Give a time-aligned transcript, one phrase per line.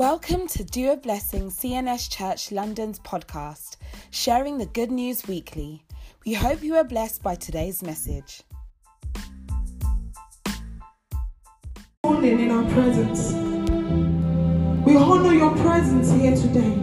[0.00, 3.76] Welcome to Do a Blessing CNS Church London's podcast,
[4.10, 5.84] sharing the good news weekly.
[6.24, 8.40] We hope you are blessed by today's message.
[12.02, 13.34] Morning in our presence.
[14.86, 16.78] We honor your presence here today.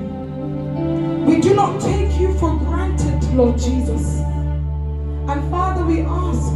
[1.25, 4.19] We do not take you for granted, Lord Jesus.
[5.27, 6.53] And Father, we ask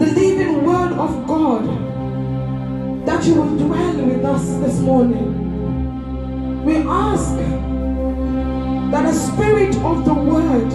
[0.00, 1.91] the living word of God
[3.04, 6.64] that you will dwell with us this morning.
[6.64, 7.36] We ask
[8.92, 10.70] that the spirit of the word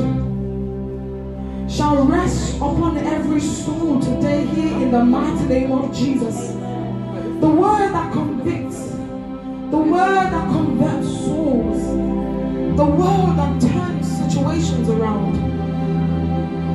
[1.72, 6.52] shall rest upon every soul today here in the mighty name of Jesus.
[7.40, 8.90] The word that convicts,
[9.72, 11.82] the word that converts souls,
[12.78, 15.36] the word that turns situations around,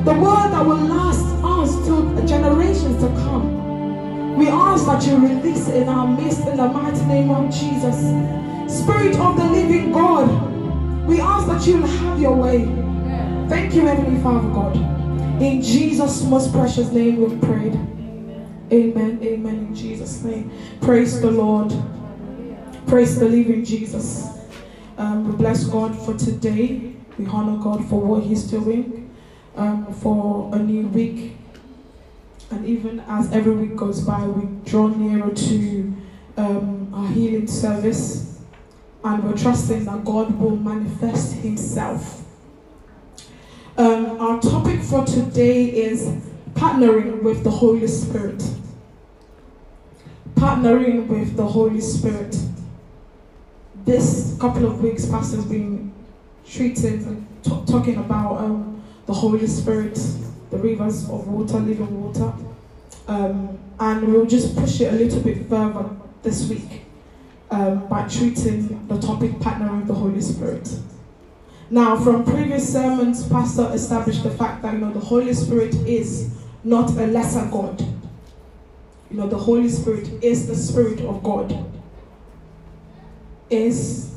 [0.05, 3.62] the word that will last us till generations to come.
[4.43, 7.97] We ask that you release in our midst in the mighty name of Jesus.
[8.67, 10.27] Spirit of the living God,
[11.07, 12.65] we ask that you will have your way.
[13.47, 14.75] Thank you, Heavenly Father God.
[15.41, 17.73] In Jesus' most precious name we've prayed.
[18.69, 19.19] Amen.
[19.23, 19.55] Amen.
[19.59, 20.51] In Jesus' name.
[20.81, 21.73] Praise the Lord.
[22.87, 24.27] Praise the living Jesus.
[24.97, 26.97] Um, we bless God for today.
[27.17, 29.09] We honor God for what He's doing.
[29.55, 31.37] Um, for a new week
[32.53, 35.93] and even as every week goes by, we draw nearer to
[36.37, 38.39] um, our healing service.
[39.03, 42.23] And we're trusting that God will manifest Himself.
[43.75, 46.07] Um, our topic for today is
[46.53, 48.41] partnering with the Holy Spirit.
[50.35, 52.37] Partnering with the Holy Spirit.
[53.83, 55.91] This couple of weeks, Pastor's been
[56.47, 59.99] treating and t- talking about um, the Holy Spirit
[60.53, 62.31] the rivers of water, living water.
[63.07, 65.89] Um, and we'll just push it a little bit further
[66.21, 66.83] this week
[67.49, 70.69] um, by treating the topic partnering with the Holy Spirit.
[71.71, 76.31] Now, from previous sermons, Pastor established the fact that you know the Holy Spirit is
[76.63, 77.81] not a lesser God.
[79.09, 81.65] You know, the Holy Spirit is the Spirit of God.
[83.49, 84.15] Is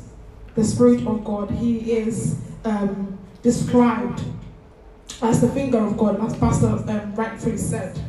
[0.53, 1.49] the Spirit of God.
[1.49, 4.21] He is um, described
[5.21, 7.99] as the finger of God, as Pastor um, rightfully said.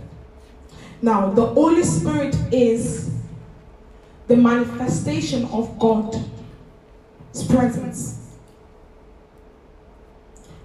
[1.00, 3.10] Now, the Holy Spirit is
[4.26, 6.18] the manifestation of God's
[7.48, 8.36] presence.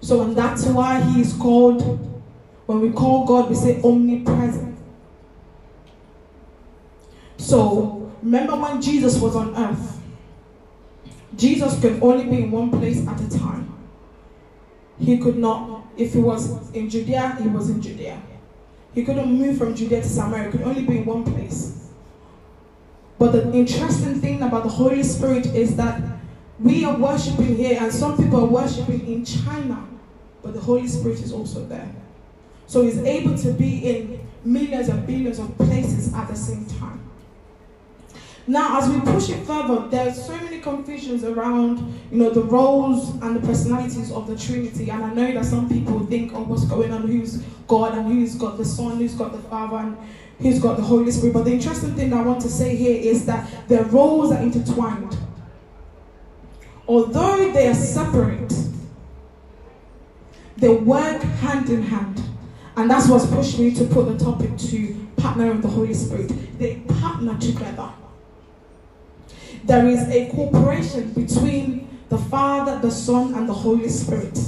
[0.00, 1.82] So, and that's why He is called,
[2.66, 4.76] when we call God, we say omnipresent.
[7.38, 10.00] So, remember when Jesus was on earth,
[11.36, 13.72] Jesus could only be in one place at a time.
[14.98, 18.20] He could not if he was in Judea, he was in Judea.
[18.94, 21.90] He couldn't move from Judea to Samaria, he could only be in one place.
[23.18, 26.00] But the interesting thing about the Holy Spirit is that
[26.60, 29.86] we are worshiping here, and some people are worshiping in China,
[30.42, 31.90] but the Holy Spirit is also there.
[32.66, 37.00] So he's able to be in millions and billions of places at the same time.
[38.46, 41.78] Now, as we push it further, there's so many confusions around,
[42.10, 44.90] you know, the roles and the personalities of the Trinity.
[44.90, 47.06] And I know that some people think, oh, what's going on?
[47.06, 49.96] Who's God and who's got the Son, who's got the Father, and
[50.40, 51.32] who's got the Holy Spirit.
[51.32, 55.16] But the interesting thing I want to say here is that their roles are intertwined.
[56.86, 58.52] Although they are separate,
[60.58, 62.20] they work hand in hand.
[62.76, 66.30] And that's what's pushed me to put the topic to partner with the Holy Spirit.
[66.58, 67.90] They partner together
[69.66, 74.38] there is a cooperation between the Father, the Son, and the Holy Spirit.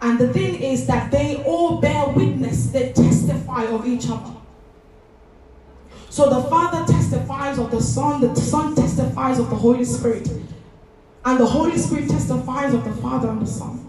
[0.00, 4.34] And the thing is that they all bear witness, they testify of each other.
[6.08, 10.28] So the Father testifies of the Son, the Son testifies of the Holy Spirit,
[11.24, 13.84] and the Holy Spirit testifies of the Father and the Son.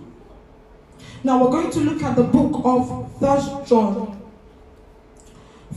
[1.23, 4.21] Now we're going to look at the book of First John.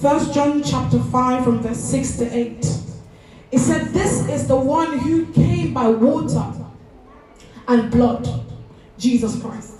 [0.00, 2.91] First John chapter 5 from verse 6 to 8.
[3.52, 6.52] It said, This is the one who came by water
[7.68, 8.26] and blood,
[8.98, 9.74] Jesus Christ.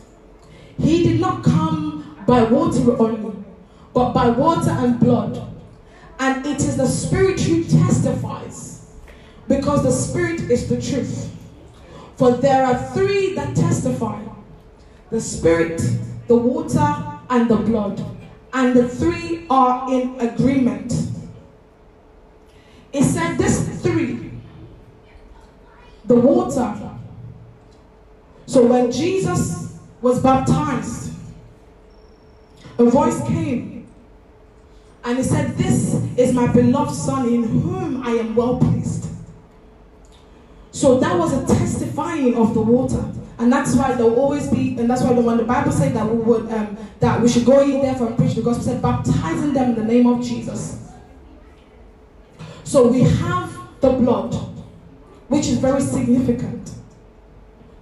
[0.78, 3.34] He did not come by water only,
[3.94, 5.48] but by water and blood.
[6.18, 8.94] And it is the Spirit who testifies,
[9.48, 11.30] because the Spirit is the truth.
[12.16, 14.22] For there are three that testify
[15.10, 15.82] the Spirit,
[16.28, 18.04] the water, and the blood.
[18.52, 20.92] And the three are in agreement.
[22.92, 24.32] It said this three
[26.04, 26.78] the water.
[28.46, 31.12] So when Jesus was baptized,
[32.78, 33.86] a voice came
[35.04, 39.06] and he said, This is my beloved Son in whom I am well pleased.
[40.70, 43.04] So that was a testifying of the water.
[43.38, 46.06] And that's why there will always be, and that's why when the Bible said that
[46.08, 49.52] we would, um, that we should go in there and preach the gospel, said baptizing
[49.52, 50.91] them in the name of Jesus.
[52.64, 54.34] So we have the blood,
[55.28, 56.70] which is very significant.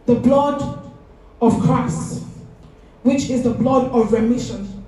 [0.06, 0.92] The blood
[1.40, 2.24] of Christ,
[3.02, 4.84] which is the blood of remission.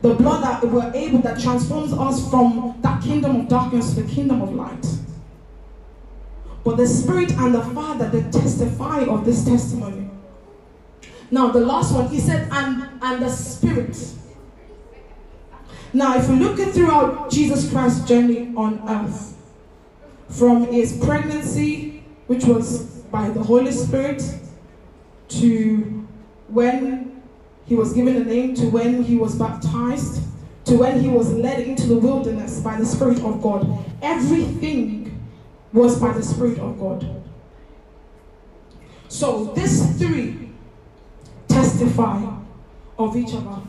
[0.00, 4.08] The blood that we're able, that transforms us from that kingdom of darkness to the
[4.08, 4.86] kingdom of light.
[6.64, 10.10] But the Spirit and the Father, they testify of this testimony.
[11.30, 13.96] Now, the last one, he said, and, and the Spirit.
[15.92, 19.36] Now, if you look at throughout Jesus Christ's journey on earth,
[20.28, 24.22] from his pregnancy, which was by the Holy Spirit,
[25.28, 26.06] to
[26.48, 27.22] when
[27.66, 30.22] he was given a name, to when he was baptized,
[30.66, 33.66] to when he was led into the wilderness by the Spirit of God,
[34.02, 35.26] everything
[35.72, 37.22] was by the Spirit of God.
[39.08, 40.50] So these three
[41.48, 42.22] testify
[42.98, 43.67] of each other.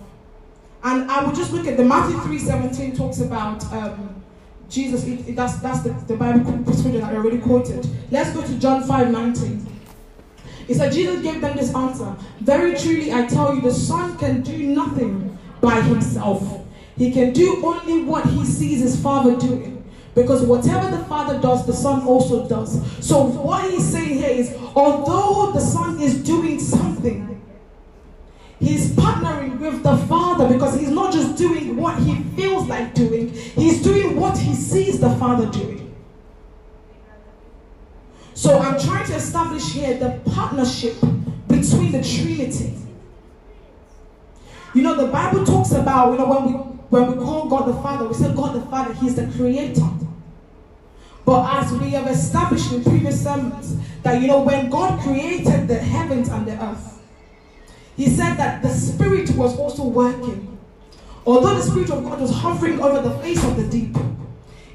[0.84, 4.24] And I will just look at the Matthew 3:17 talks about um,
[4.70, 5.06] Jesus.
[5.06, 7.86] It, it, that's that's the, the Bible scripture that I already quoted.
[8.12, 9.66] Let's go to John 5:19.
[10.70, 12.16] It said Jesus gave them this answer.
[12.40, 16.66] Very truly I tell you, the Son can do nothing by himself.
[16.98, 19.84] He can do only what he sees his Father doing.
[20.16, 22.82] Because whatever the Father does, the Son also does.
[23.06, 27.29] So what he's saying here is, although the Son is doing something,
[28.60, 33.30] he's partnering with the Father because he's not just doing what he feels like doing,
[33.34, 35.96] he's doing what he sees the Father doing.
[38.34, 40.96] So I'm trying to establish here the partnership
[41.48, 42.74] between the Trinity.
[44.74, 47.74] You know, the Bible talks about, you know, when we when we call God the
[47.82, 49.88] Father, we say God the Father, He's the creator.
[51.26, 55.78] But as we have established in previous sermons, that you know, when God created the
[55.78, 56.99] heavens and the earth,
[58.00, 60.58] He said that the Spirit was also working.
[61.26, 63.94] Although the Spirit of God was hovering over the face of the deep,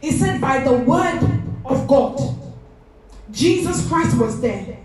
[0.02, 1.22] He said, by the word
[1.64, 2.20] of God,
[3.30, 4.76] Jesus Christ was there.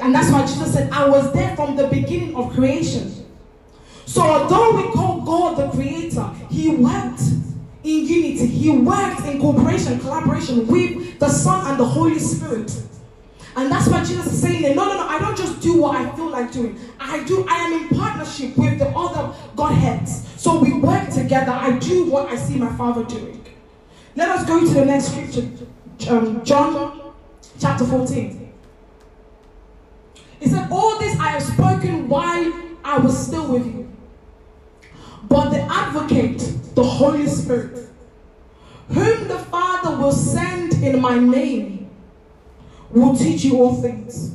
[0.00, 3.24] And that's why Jesus said, I was there from the beginning of creation.
[4.06, 7.20] So although we call God the creator, He worked
[7.84, 8.46] in unity.
[8.48, 12.76] He worked in cooperation, collaboration with the Son and the Holy Spirit.
[13.58, 16.08] And that's why Jesus is saying, no, no, no, I don't just do what I
[16.14, 16.78] feel like doing.
[17.00, 20.28] I do, I am in partnership with the other Godheads.
[20.40, 21.50] So we work together.
[21.50, 23.44] I do what I see my Father doing.
[24.14, 25.48] Let us go to the next scripture,
[26.08, 27.12] um, John
[27.58, 28.52] chapter 14.
[30.38, 32.52] He said, All this I have spoken while
[32.84, 33.90] I was still with you.
[35.28, 36.38] But the advocate,
[36.76, 37.88] the Holy Spirit,
[38.90, 41.77] whom the Father will send in my name,
[42.90, 44.34] will teach you all things.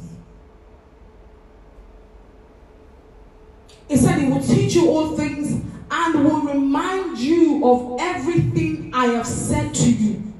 [3.87, 9.07] He said he will teach you all things and will remind you of everything I
[9.07, 10.33] have said to you.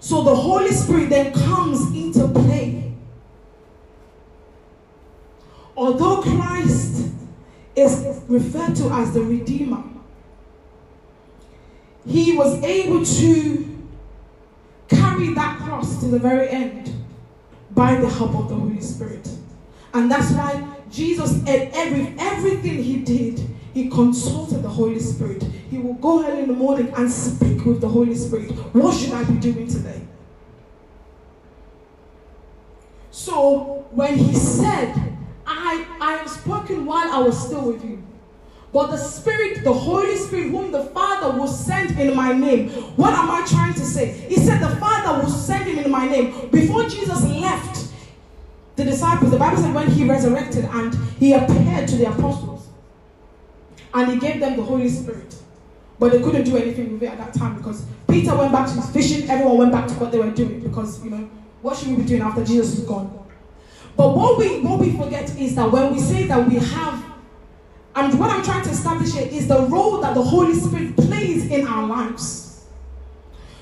[0.00, 2.92] So the Holy Spirit then comes into play.
[5.76, 7.08] Although Christ
[7.74, 9.82] is referred to as the Redeemer.
[12.06, 13.73] He was able to
[15.14, 16.92] carry that cross to the very end
[17.70, 19.28] by the help of the Holy Spirit.
[19.92, 23.38] And that's why Jesus, at every, everything he did,
[23.72, 25.42] he consulted the Holy Spirit.
[25.42, 28.50] He will go early in the morning and speak with the Holy Spirit.
[28.74, 30.02] What should I be doing today?
[33.10, 34.94] So when he said,
[35.46, 38.02] I, I have spoken while I was still with you.
[38.74, 42.70] But the Spirit, the Holy Spirit, whom the Father will send in my name.
[42.96, 44.06] What am I trying to say?
[44.28, 46.48] He said the Father will send him in my name.
[46.50, 47.92] Before Jesus left
[48.74, 52.66] the disciples, the Bible said when he resurrected and he appeared to the apostles
[53.94, 55.36] and he gave them the Holy Spirit.
[56.00, 58.74] But they couldn't do anything with it at that time because Peter went back to
[58.74, 61.30] his fishing, everyone went back to what they were doing because, you know,
[61.62, 63.24] what should we be doing after Jesus is gone?
[63.96, 67.03] But what we what we forget is that when we say that we have,
[67.96, 71.46] and what I'm trying to establish here is the role that the Holy Spirit plays
[71.46, 72.64] in our lives.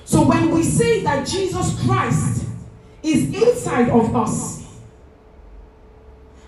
[0.05, 2.45] So when we say that Jesus Christ
[3.03, 4.65] is inside of us,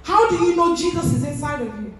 [0.03, 1.93] how do you know Jesus is inside of you?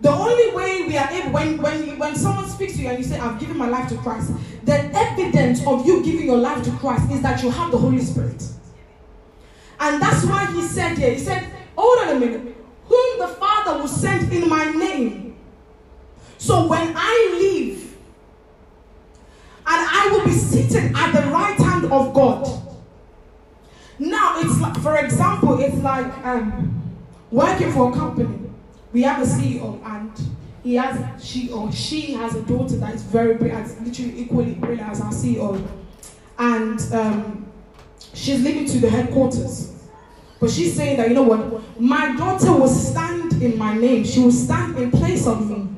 [0.00, 3.04] The only way we are able, when, when, when someone speaks to you and you
[3.04, 4.32] say, I've given my life to Christ,
[4.64, 8.00] the evidence of you giving your life to Christ is that you have the Holy
[8.00, 8.42] Spirit.
[9.80, 13.78] And that's why he said here, he said, hold on a minute, whom the Father
[13.78, 15.36] will send in my name.
[16.38, 17.96] So when I leave,
[19.66, 22.46] and I will be seated at the right hand of God.
[23.98, 26.82] Now, it's like, for example, it's like um,
[27.30, 28.50] working for a company.
[28.92, 30.12] We have a CEO and
[30.62, 34.88] he has she or she has a daughter that is very brilliant, literally equally brilliant
[34.88, 35.66] as our CEO,
[36.38, 37.52] and um,
[38.14, 39.73] she's leaving to the headquarters.
[40.40, 44.04] But she's saying that you know what, my daughter will stand in my name.
[44.04, 45.68] She will stand in place of me.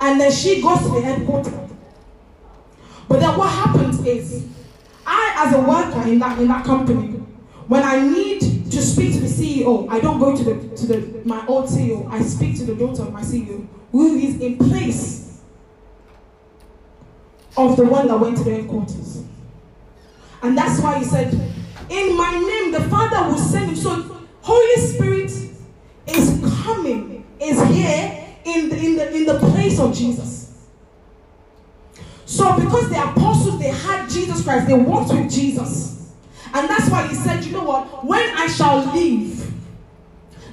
[0.00, 1.54] And then she goes to the headquarters.
[3.08, 4.46] But then what happens is,
[5.06, 7.12] I as a worker in that in that company,
[7.68, 11.22] when I need to speak to the CEO, I don't go to the to the
[11.24, 12.10] my old CEO.
[12.10, 15.40] I speak to the daughter of my CEO, who is in place
[17.56, 19.24] of the one that went to the headquarters.
[20.42, 21.32] And that's why he said,
[21.90, 23.76] In my name, the Father will send you.
[23.76, 25.30] So Holy Spirit
[26.06, 30.66] is coming, is here in the, in the, in the place of Jesus.
[32.24, 36.12] So because the apostles, they had Jesus Christ, they walked with Jesus.
[36.52, 38.04] And that's why he said, you know what?
[38.04, 39.52] When I shall leave,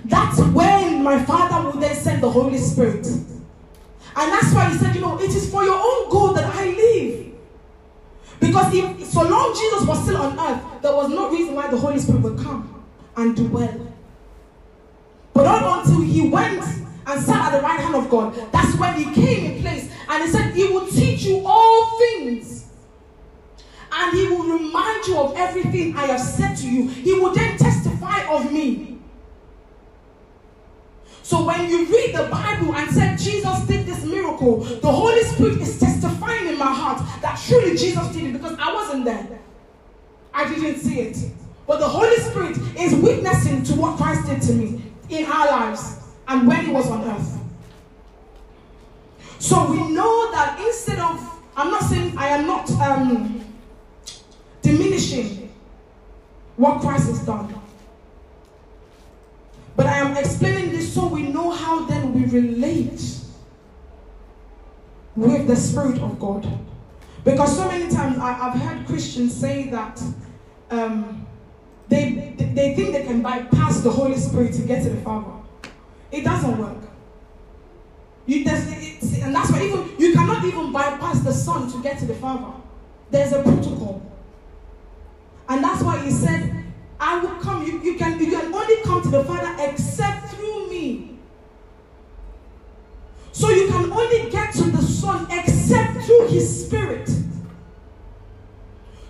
[0.05, 3.05] that's when my Father will then send the Holy Spirit.
[3.05, 6.65] And that's why he said, you know, it is for your own good that I
[6.65, 7.32] leave.
[8.43, 11.77] Because if so long Jesus was still on earth, there was no reason why the
[11.77, 12.83] Holy Spirit would come
[13.15, 13.93] and dwell.
[15.33, 18.95] But not until he went and sat at the right hand of God, that's when
[18.95, 22.67] he came in place and he said, He will teach you all things.
[23.93, 26.89] And he will remind you of everything I have said to you.
[26.89, 28.92] He will then testify of me.
[31.23, 35.61] So when you read the Bible and said Jesus did this miracle, the Holy Spirit
[35.61, 39.39] is testifying in my heart that truly Jesus did it because I wasn't there.
[40.33, 41.17] I didn't see it.
[41.65, 45.99] But the Holy Spirit is witnessing to what Christ did to me in our lives
[46.27, 47.39] and when he was on earth.
[49.39, 53.45] So we know that instead of, I'm not saying I am not um,
[54.61, 55.53] diminishing
[56.57, 57.62] what Christ has done.
[59.75, 63.01] But I am explaining this so we know how then we relate
[65.15, 66.47] with the Spirit of God.
[67.23, 70.01] Because so many times I, have heard Christians say that
[70.69, 71.25] um,
[71.87, 75.31] they, they think they can bypass the Holy Spirit to get to the Father.
[76.11, 76.77] It doesn't work.
[78.25, 82.15] You, and that's why even you cannot even bypass the Son to get to the
[82.15, 82.53] Father.
[83.11, 84.01] There's a protocol.
[85.49, 86.62] And that's why he said,
[87.00, 87.65] I will come.
[87.65, 91.17] You, you, can, you can only come to the Father except through me.
[93.31, 97.09] So you can only get to the Son except through his Spirit.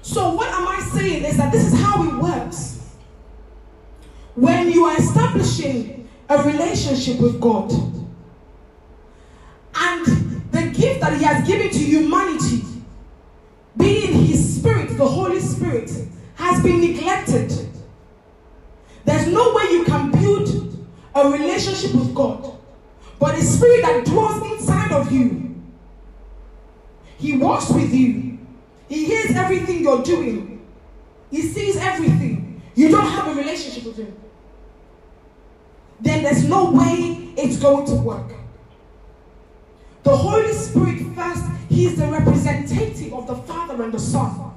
[0.02, 2.80] So what am I saying is that this is how it works.
[4.36, 7.72] When you are establishing a relationship with God,
[9.75, 10.06] and
[10.52, 12.63] the gift that He has given to humanity,
[13.78, 15.92] being His Spirit, the Holy Spirit,
[16.36, 17.52] has been neglected.
[19.06, 22.58] There's no way you can build a relationship with God,
[23.20, 25.56] but the Spirit that dwells inside of you,
[27.18, 28.40] He walks with you,
[28.90, 30.66] He hears everything you're doing,
[31.32, 32.62] He sees everything.
[32.76, 34.16] You don't have a relationship with Him.
[36.00, 38.32] Then there's no way it's going to work.
[40.04, 44.53] The Holy Spirit first, He's the representative of the Father and the Son.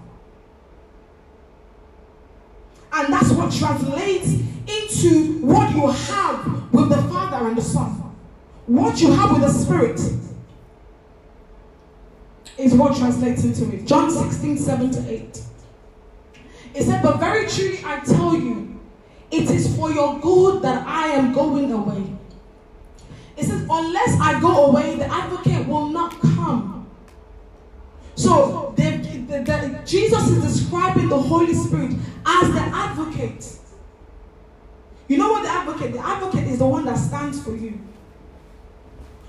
[2.97, 4.33] And that's what translates
[4.67, 7.91] into what you have with the Father and the Son.
[8.65, 10.00] What you have with the Spirit
[12.57, 13.85] is what translates into it.
[13.85, 15.43] John 16, 7 to 8.
[16.75, 18.81] It said, But very truly I tell you,
[19.31, 22.03] it is for your good that I am going away.
[23.37, 26.88] It says, unless I go away, the advocate will not come.
[28.15, 31.92] So the, the, the, Jesus is describing the Holy Spirit
[32.25, 33.59] as the advocate.
[35.09, 35.92] You know what the advocate?
[35.92, 37.80] The advocate is the one that stands for you.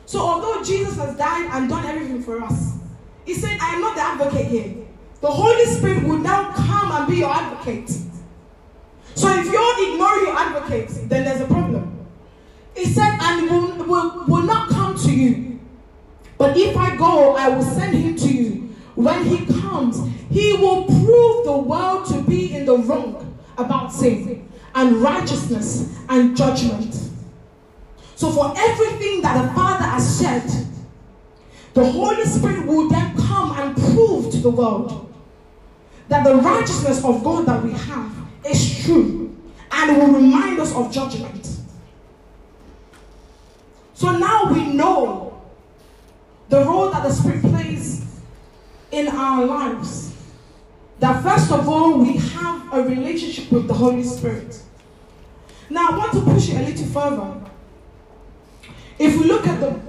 [0.05, 2.77] So although Jesus has died and done everything for us,
[3.25, 4.75] he said, I am not the advocate here.
[5.21, 7.89] The Holy Spirit will now come and be your advocate.
[9.15, 12.05] So if you're ignoring your advocate, then there's a problem.
[12.75, 15.59] He said, and will, will, will not come to you.
[16.37, 18.16] But if I go, I will send him you.
[18.97, 20.01] When he comes,
[20.31, 26.35] he will prove the world to be in the wrong about sin and righteousness and
[26.35, 26.95] judgment.
[28.15, 30.49] So, for everything that the Father has said,
[31.75, 35.13] the Holy Spirit will then come and prove to the world
[36.07, 38.11] that the righteousness of God that we have
[38.49, 39.37] is true
[39.73, 41.55] and will remind us of judgment.
[43.93, 45.39] So now we know
[46.49, 48.06] the role that the Spirit plays
[48.91, 50.15] in our lives
[50.99, 54.61] that first of all we have a relationship with the Holy Spirit.
[55.69, 57.41] Now I want to push it a little further.
[58.97, 59.79] If we look at the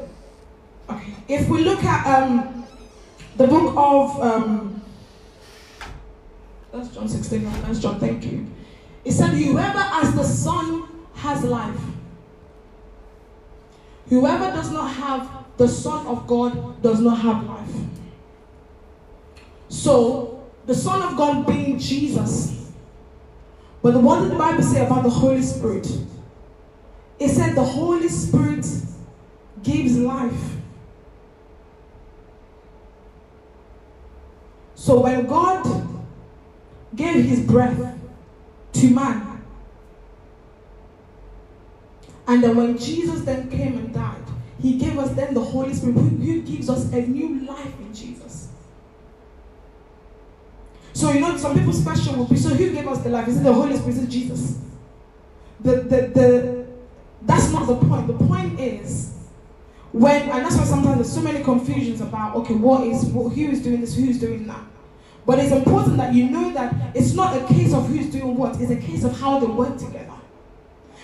[0.90, 2.67] okay, if we look at um,
[3.37, 4.83] the book of um,
[6.73, 8.47] that's John 16, that's John, thank you.
[9.05, 11.81] It said, Whoever as the Son has life.
[14.09, 17.69] Whoever does not have the Son of God does not have life.
[19.69, 22.73] So, the Son of God being Jesus.
[23.83, 25.87] But what did the Bible say about the Holy Spirit?
[27.19, 28.67] It said the Holy Spirit
[29.63, 30.57] gives life.
[34.75, 35.67] So when God
[36.95, 37.99] gave his breath
[38.75, 39.43] to man,
[42.27, 44.23] and then when Jesus then came and died,
[44.61, 48.28] he gave us then the Holy Spirit who gives us a new life in Jesus.
[50.99, 53.28] So you know, some people's question will be, so who gave us the life?
[53.28, 53.99] Is it the Holy Spirit?
[53.99, 54.59] Is it Jesus?
[55.61, 56.67] The, the, the,
[57.23, 58.09] that's not the point.
[58.09, 59.14] The point is,
[59.93, 63.43] when, and that's why sometimes there's so many confusions about, okay, what is, what, who
[63.43, 64.61] is doing this, who is doing that.
[65.25, 68.61] But it's important that you know that it's not a case of who's doing what,
[68.61, 70.14] it's a case of how they work together.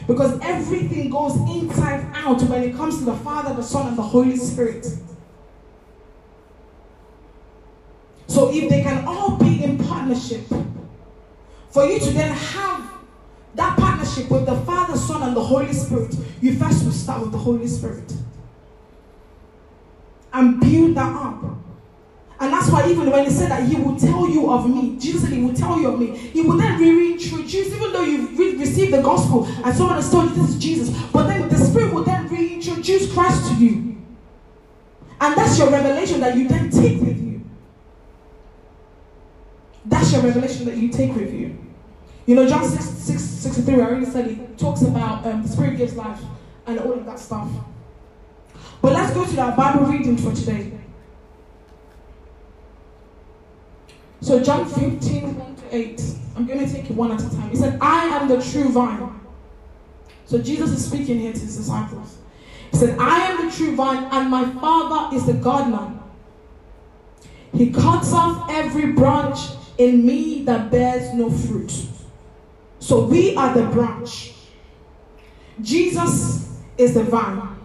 [0.09, 4.03] Because everything goes inside out when it comes to the Father, the Son, and the
[4.03, 4.89] Holy Spirit.
[8.27, 10.43] So if they can all be in partnership,
[11.71, 12.91] for you to then have
[13.55, 17.33] that partnership with the Father, Son, and the Holy Spirit, you first will start with
[17.33, 18.13] the Holy Spirit.
[20.33, 21.43] And build that up.
[22.41, 25.23] And that's why even when he said that he will tell you of me, Jesus
[25.23, 26.17] said he will tell you of me.
[26.17, 30.31] He will then reintroduce, even though you've re- received the gospel and someone has told
[30.31, 33.97] you this is Jesus, but then the Spirit will then reintroduce Christ to you.
[35.21, 37.34] And that's your revelation that you then take with you.
[39.85, 41.59] That's your revelation that you take with you.
[42.27, 45.77] You know, John 6, 6 63, I already said it talks about um, the Spirit
[45.77, 46.21] gives life
[46.67, 47.49] and all of that stuff.
[48.81, 50.73] But let's go to our Bible reading for today.
[54.21, 56.03] So John 15, 1 to 8.
[56.37, 57.51] I'm going to take it one at a time.
[57.51, 59.21] He said, I am the true vine.
[60.25, 62.17] So Jesus is speaking here to his disciples.
[62.71, 65.93] He said, I am the true vine, and my Father is the gardener.
[67.53, 69.39] He cuts off every branch
[69.79, 71.73] in me that bears no fruit.
[72.79, 74.33] So we are the branch.
[75.61, 77.57] Jesus is the vine.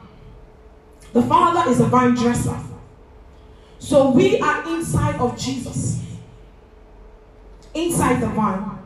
[1.13, 2.57] The Father is a vine dresser.
[3.79, 5.99] So we are inside of Jesus
[7.73, 8.77] inside the vine.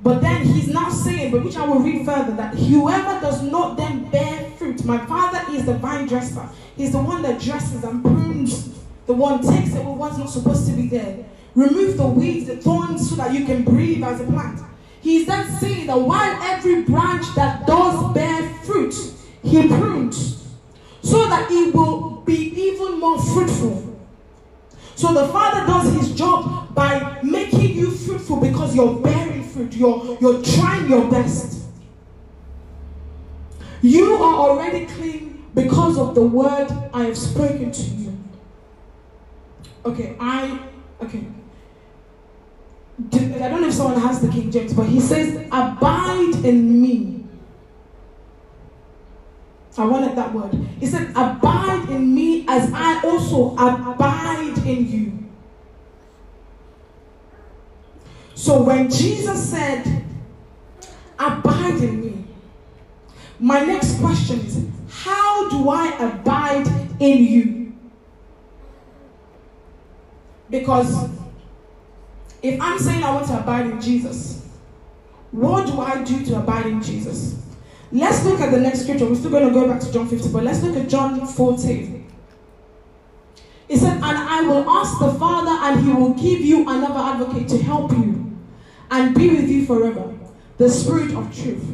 [0.00, 3.76] But then he's now saying, but which I will read further, that whoever does not
[3.76, 6.48] then bear fruit, my father is the vine dresser.
[6.76, 10.72] He's the one that dresses and prunes, the one takes away what's not supposed to
[10.72, 11.24] be there.
[11.54, 14.60] Remove the weeds, the thorns, so that you can breathe as a plant.
[15.00, 18.94] He's then saying that while every branch that does bear fruit,
[19.42, 20.46] he prunes,
[21.02, 23.98] so that it will be even more fruitful.
[24.94, 29.74] So the Father does his job by making you fruitful because you're bearing fruit.
[29.74, 31.62] You're, you're trying your best.
[33.80, 38.07] You are already clean because of the word I have spoken to you.
[39.88, 40.58] Okay, I,
[41.02, 41.24] okay.
[43.14, 47.18] I don't know if someone has the King James, but he says, Abide in me
[49.78, 50.52] I wanted that word.
[50.80, 55.12] He said, Abide in me as I also abide in you.
[58.34, 60.04] So when Jesus said,
[61.18, 62.24] Abide in me,
[63.38, 66.66] my next question is, How do I abide
[67.00, 67.57] in you?
[70.50, 71.10] Because
[72.42, 74.46] if I'm saying I want to abide in Jesus,
[75.30, 77.42] what do I do to abide in Jesus?
[77.90, 79.06] Let's look at the next scripture.
[79.06, 81.98] We're still going to go back to John 15, but let's look at John 14.
[83.68, 87.48] He said, And I will ask the Father, and he will give you another advocate
[87.48, 88.38] to help you
[88.90, 90.14] and be with you forever
[90.58, 91.64] the Spirit of truth.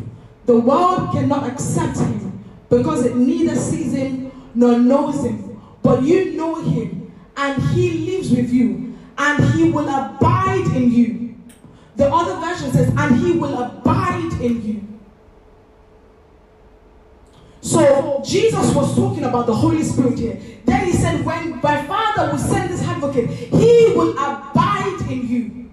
[0.46, 5.60] The world cannot accept him because it neither sees him nor knows him.
[5.82, 7.03] But you know him,
[7.36, 11.24] and he lives with you, and he will abide in you.
[11.96, 14.80] The other version says, And he will abide in you.
[17.60, 20.40] So Jesus was talking about the Holy Spirit here.
[20.64, 25.70] Then he said, When my Father will send this advocate, he will abide in you.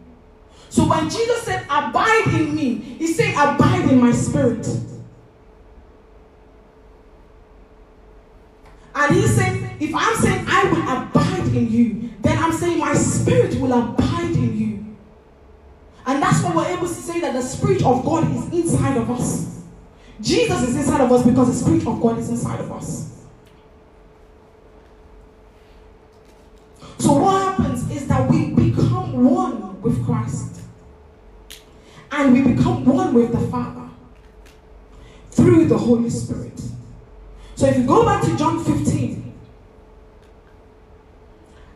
[0.70, 4.68] So when Jesus said, Abide in me, he said, Abide in my spirit.
[8.94, 12.94] And he said, If I'm saying I will abide in you, then I'm saying my
[12.94, 14.72] spirit will abide in you.
[16.06, 19.10] And that's why we're able to say that the Spirit of God is inside of
[19.12, 19.62] us.
[20.20, 23.26] Jesus is inside of us because the Spirit of God is inside of us.
[26.98, 30.62] So, what happens is that we become one with Christ
[32.12, 33.90] and we become one with the Father
[35.32, 36.62] through the Holy Spirit.
[37.62, 39.34] So, if you go back to John 15,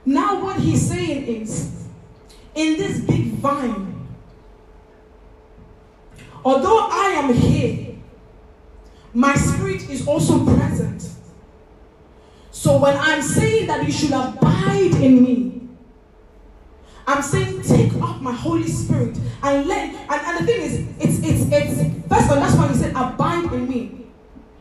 [0.08, 1.86] now what he's saying is
[2.56, 3.95] in this big vine,
[6.43, 7.95] Although I am here,
[9.13, 11.08] my spirit is also present.
[12.50, 15.67] So when I'm saying that you should abide in me,
[17.06, 21.19] I'm saying take up my Holy Spirit and let and, and the thing is it's
[21.19, 24.08] it's it's first of all that's why he said abide in me.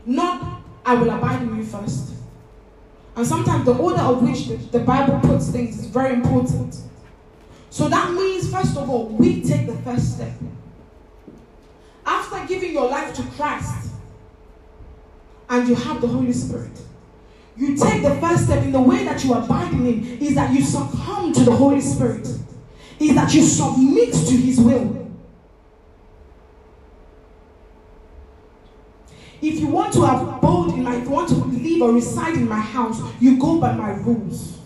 [0.06, 0.53] Not
[0.84, 2.12] I will abide in you first.
[3.16, 6.76] And sometimes the order of which the, the Bible puts things is very important.
[7.70, 10.32] So that means first of all, we take the first step
[12.06, 13.90] after giving your life to Christ
[15.48, 16.70] and you have the Holy Spirit,
[17.56, 20.52] you take the first step in the way that you abide in Him is that
[20.52, 22.26] you succumb to the Holy Spirit,
[22.98, 25.03] is that you submit to His will.
[29.44, 32.34] If you want to have abode in my, if you want to live or reside
[32.34, 34.58] in my house, you go by my rules.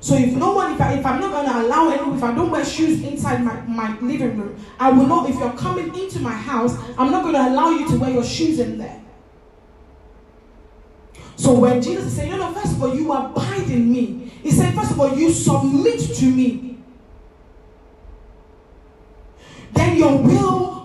[0.00, 2.34] So if no one, if, I, if I'm not going to allow anyone, if I
[2.34, 6.20] don't wear shoes inside my, my living room, I will not, if you're coming into
[6.20, 9.02] my house, I'm not going to allow you to wear your shoes in there.
[11.36, 14.30] So when Jesus is saying, no, no, first of all, you abide in me.
[14.42, 16.78] He said, first of all, you submit to me.
[19.72, 20.75] Then your will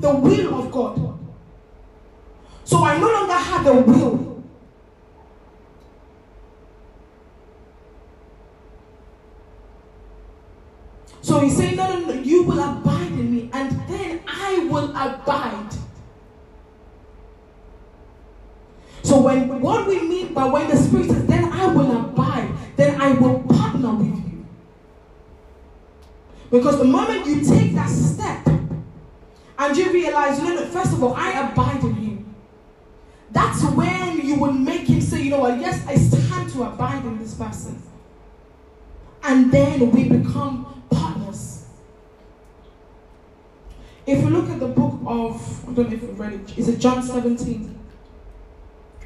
[0.00, 1.18] the will of God.
[2.64, 4.42] So I no longer have the will.
[11.22, 14.90] So he saying, no, no, no, you will abide in me, and then I will
[14.90, 15.74] abide.
[19.02, 23.00] So when what we mean by when the Spirit says, then I will abide, then
[23.00, 24.46] I will partner with you.
[26.50, 28.48] Because the moment you take that step
[29.60, 32.34] and you realize, you know, first of all, I abide in him.
[33.30, 37.04] That's when you will make him say, you know what, yes, I stand to abide
[37.04, 37.82] in this person.
[39.22, 41.66] And then we become partners.
[44.06, 46.68] If we look at the book of, I don't know if you've read it, is
[46.70, 47.78] it John 17?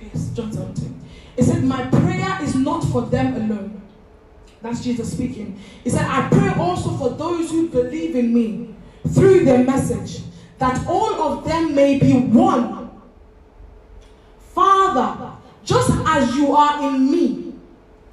[0.03, 1.01] Yes, John 17.
[1.37, 3.83] It said, My prayer is not for them alone.
[4.63, 5.59] That's Jesus speaking.
[5.83, 8.73] He said, I pray also for those who believe in me
[9.09, 10.23] through their message,
[10.65, 12.91] that all of them may be one.
[14.55, 17.53] Father, just as you are in me,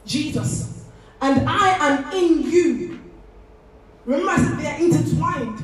[0.05, 0.85] Jesus,
[1.21, 2.91] and I am in you,
[4.05, 5.61] Remember, I said they are intertwined.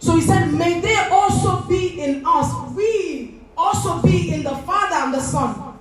[0.00, 2.50] So he said, May they also be in us.
[2.74, 5.78] We also be in the Father and the Son.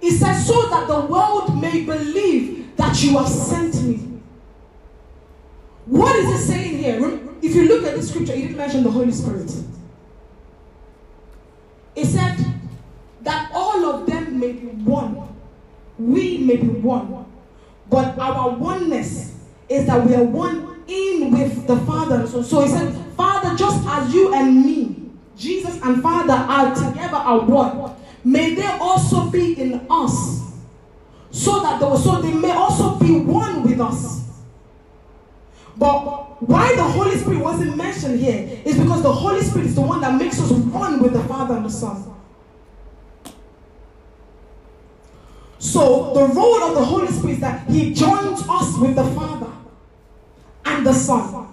[0.00, 4.07] He said, So that the world may believe that you have sent me.
[5.88, 7.20] What is it saying here?
[7.40, 9.50] If you look at the scripture, he didn't mention the Holy Spirit.
[11.94, 12.36] He said
[13.22, 15.34] that all of them may be one.
[15.98, 17.24] We may be one.
[17.88, 19.34] But our oneness
[19.70, 22.26] is that we are one in with the Father.
[22.26, 27.16] So, so he said, Father, just as you and me, Jesus and Father are together
[27.16, 30.52] are one, may they also be in us.
[31.30, 34.27] So that they, so they may also be one with us.
[35.78, 39.80] But why the Holy Spirit wasn't mentioned here is because the Holy Spirit is the
[39.80, 42.14] one that makes us one with the Father and the Son.
[45.58, 49.52] So the role of the Holy Spirit is that He joins us with the Father
[50.64, 51.48] and the Son.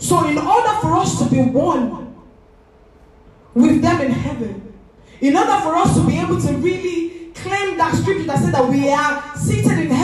[0.00, 2.14] So, in order for us to be one
[3.54, 4.74] with them in heaven,
[5.20, 8.66] in order for us to be able to really claim that scripture that said that
[8.66, 10.00] we are seated in places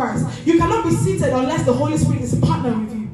[0.00, 3.10] Christ, you cannot be seated unless the Holy Spirit is partnering with you.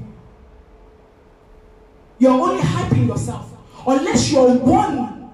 [2.19, 3.51] You're only hyping yourself
[3.87, 5.33] unless you're one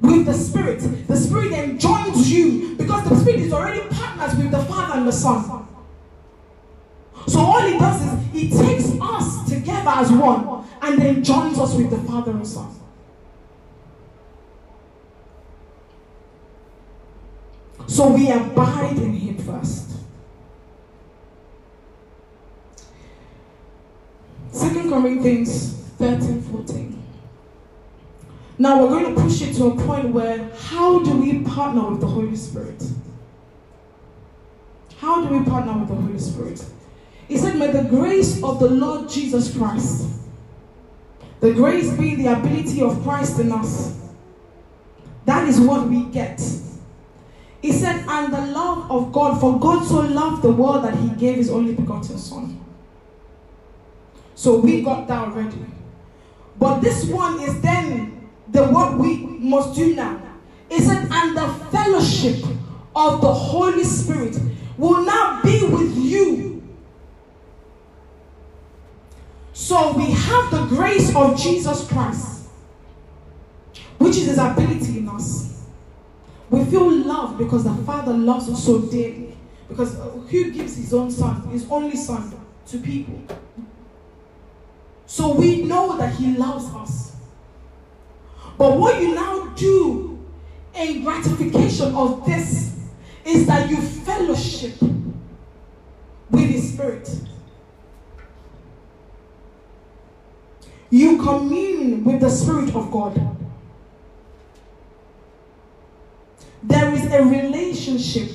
[0.00, 0.80] with the Spirit.
[1.06, 5.06] The Spirit then joins you because the Spirit is already partners with the Father and
[5.06, 5.68] the Son.
[7.26, 11.74] So all he does is he takes us together as one and then joins us
[11.74, 12.74] with the Father and Son.
[17.86, 19.95] So we abide in him first.
[24.56, 27.02] Second Corinthians 13, 14.
[28.58, 32.00] Now we're going to push it to a point where how do we partner with
[32.00, 32.82] the Holy Spirit?
[34.98, 36.64] how do we partner with the Holy Spirit?
[37.28, 40.08] He said, May the grace of the Lord Jesus Christ,
[41.40, 44.00] the grace being the ability of Christ in us,
[45.24, 46.40] that is what we get.
[47.62, 51.08] He said, And the love of God, for God so loved the world that he
[51.10, 52.65] gave his only begotten Son.
[54.36, 55.66] So we got that already.
[56.56, 60.22] But this one is then the what we must do now.
[60.70, 62.44] He said, And the fellowship
[62.94, 64.38] of the Holy Spirit
[64.78, 66.46] will now be with you
[69.56, 72.50] So we have the grace of Jesus Christ,
[73.98, 75.64] which is his ability in us.
[76.50, 79.36] We feel loved because the Father loves us so dearly.
[79.66, 82.32] Because uh, who gives his own son, his only son,
[82.68, 83.20] to people?
[85.06, 87.16] So we know that he loves us.
[88.58, 90.18] But what you now do
[90.74, 92.76] in gratification of this
[93.24, 94.74] is that you fellowship
[96.30, 97.08] with his spirit.
[100.90, 103.36] You commune with the Spirit of God.
[106.62, 108.30] There is a relationship.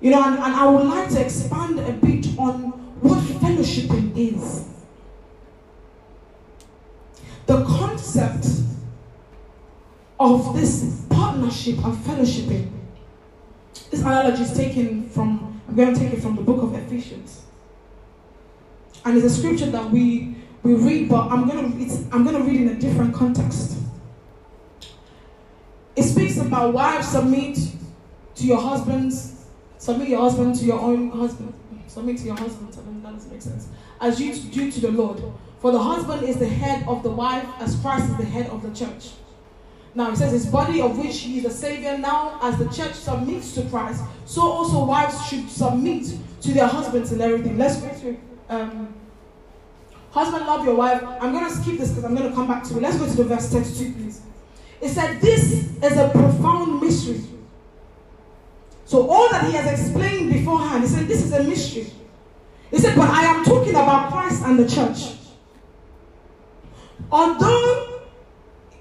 [0.00, 2.85] You know, and, and I would like to expand a bit on
[3.46, 4.68] fellowshipping is.
[7.46, 8.46] The concept
[10.18, 12.70] of this partnership and fellowshipping.
[13.90, 17.46] This analogy is taken from, I'm going to take it from the book of Ephesians
[19.06, 21.72] and it's a scripture that we we read, but I'm gonna
[22.12, 23.78] I'm gonna read in a different context.
[25.94, 27.56] It speaks about wives submit
[28.34, 29.44] to your husbands,
[29.78, 31.54] submit your husband to your own husband,
[31.96, 32.72] submit to your husband.
[32.74, 33.68] That doesn't make sense.
[34.00, 35.22] As you do to the Lord,
[35.60, 38.62] for the husband is the head of the wife, as Christ is the head of
[38.62, 39.12] the church.
[39.94, 41.96] Now it says his body of which he is the savior.
[41.96, 46.04] Now, as the church submits to Christ, so also wives should submit
[46.42, 47.56] to their husbands in everything.
[47.56, 48.18] Let's go to.
[48.50, 48.94] um,
[50.10, 51.02] husband, love your wife.
[51.20, 52.82] I'm going to skip this because I'm going to come back to it.
[52.82, 54.20] Let's go to the verse 32, please.
[54.82, 55.42] It said, This
[55.82, 57.22] is a profound mystery.
[58.86, 61.90] So, all that he has explained beforehand, he said, This is a mystery.
[62.70, 65.16] He said, But I am talking about Christ and the church.
[67.10, 68.00] Although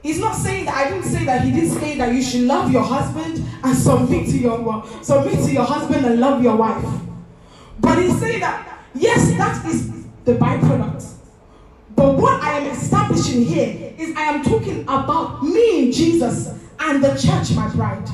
[0.03, 2.71] he's not saying that, I didn't say that, he didn't say that you should love
[2.71, 6.85] your husband and submit to your submit to your husband and love your wife.
[7.79, 11.13] But he's saying that, yes, that is the byproduct.
[11.95, 17.15] But what I am establishing here is I am talking about me, Jesus, and the
[17.15, 18.07] church, my bride.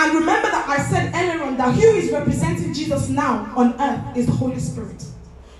[0.00, 4.16] And remember that I said earlier on that who is representing Jesus now on earth
[4.16, 5.04] is the Holy Spirit.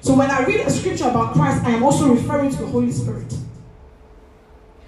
[0.00, 2.92] So when I read a scripture about Christ, I am also referring to the Holy
[2.92, 3.36] Spirit.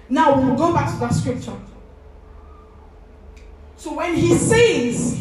[0.07, 1.53] Now we'll go back to that scripture.
[3.75, 5.19] So when he says,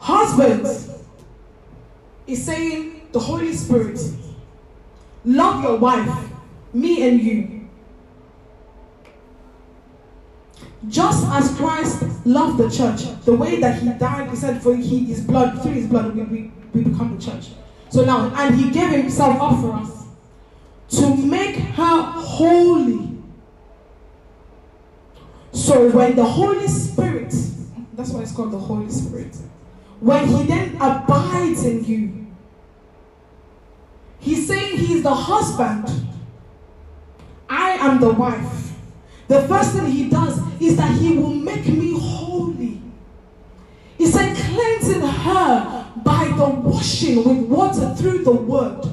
[0.00, 0.92] Husbands,
[2.26, 4.00] He's saying the Holy Spirit,
[5.24, 6.30] love your wife,
[6.72, 7.51] me and you.
[10.88, 15.04] Just as Christ loved the church, the way that he died, he said, for he,
[15.04, 17.50] his blood, through his blood, we, we, we become the church.
[17.88, 20.06] So now, and he gave himself up for us
[20.98, 23.16] to make her holy.
[25.52, 27.32] So when the Holy Spirit,
[27.92, 29.36] that's why it's called the Holy Spirit,
[30.00, 32.26] when he then abides in you,
[34.18, 36.08] he's saying he's the husband.
[37.48, 38.71] I am the wife.
[39.32, 42.82] The first thing he does is that he will make me holy.
[43.96, 48.84] He said, cleansing her by the washing with water through the word.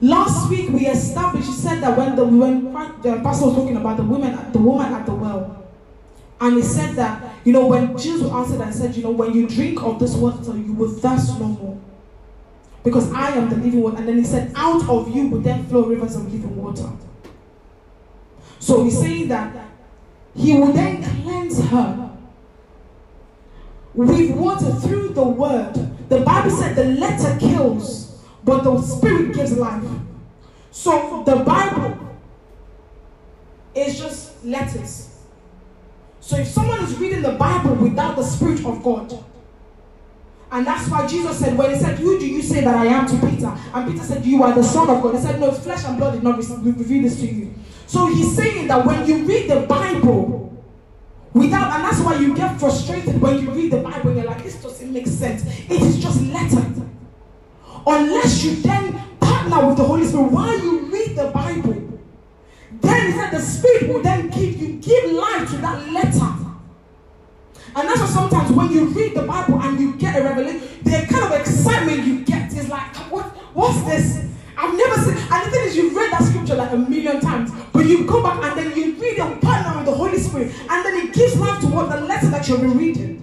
[0.00, 3.98] Last week we established, he said that when the when the pastor was talking about
[3.98, 5.66] the woman, the woman at the well,
[6.40, 9.46] and he said that, you know, when Jesus answered and said, you know, when you
[9.46, 11.78] drink of this water, you will thirst no more.
[12.82, 13.98] Because I am the living water.
[13.98, 16.88] And then he said, out of you will then flow rivers of living water.
[18.64, 19.54] So he's saying that
[20.34, 22.10] he will then cleanse her
[23.92, 25.74] with water through the word.
[26.08, 29.84] The Bible said the letter kills, but the spirit gives life.
[30.70, 32.16] So the Bible
[33.74, 35.14] is just letters.
[36.20, 39.22] So if someone is reading the Bible without the Spirit of God,
[40.50, 43.06] and that's why Jesus said, when he said, Who do you say that I am
[43.08, 43.54] to Peter?
[43.74, 45.16] And Peter said, You are the Son of God.
[45.16, 47.54] He said, No, flesh and blood did not reveal this to you.
[47.86, 50.62] So he's saying that when you read the Bible,
[51.32, 54.42] without, and that's why you get frustrated when you read the Bible and you're like,
[54.42, 55.44] This doesn't make sense.
[55.68, 56.64] It is just letter.
[57.86, 62.00] Unless you then partner with the Holy Spirit while you read the Bible,
[62.80, 66.44] then he said the Spirit will then give you give life to that letter.
[67.76, 71.06] And that's why sometimes when you read the Bible and you get a revelation, the
[71.10, 74.24] kind of excitement you get is like, what, what's this?
[74.56, 75.16] I've never seen.
[75.16, 77.23] And the thing is, you've read that scripture like a million times,
[82.44, 83.20] that you've been reading.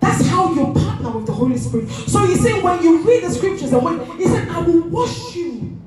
[0.00, 1.88] That's how you partner with the Holy Spirit.
[1.90, 5.36] So you see, when you read the scriptures, and when he said, I will wash
[5.36, 5.78] you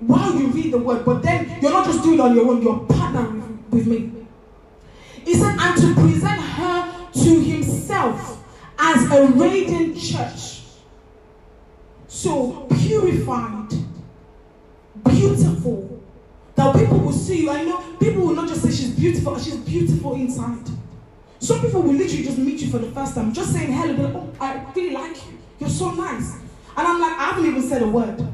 [0.00, 2.62] while you read the word, but then you're not just doing it on your own,
[2.62, 4.10] you're partnering with me.
[5.24, 8.44] He said, and to present her to himself
[8.78, 10.62] as a radiant church.
[12.08, 13.68] So purified,
[15.04, 16.02] beautiful.
[16.56, 17.50] That people will see you.
[17.50, 20.68] I know people will not just say she's beautiful, she's beautiful inside.
[21.38, 24.14] Some people will literally just meet you for the first time, just saying hello, like,
[24.14, 25.38] oh, I really like you.
[25.60, 26.34] You're so nice.
[26.76, 28.26] And I'm like, I haven't even said a word.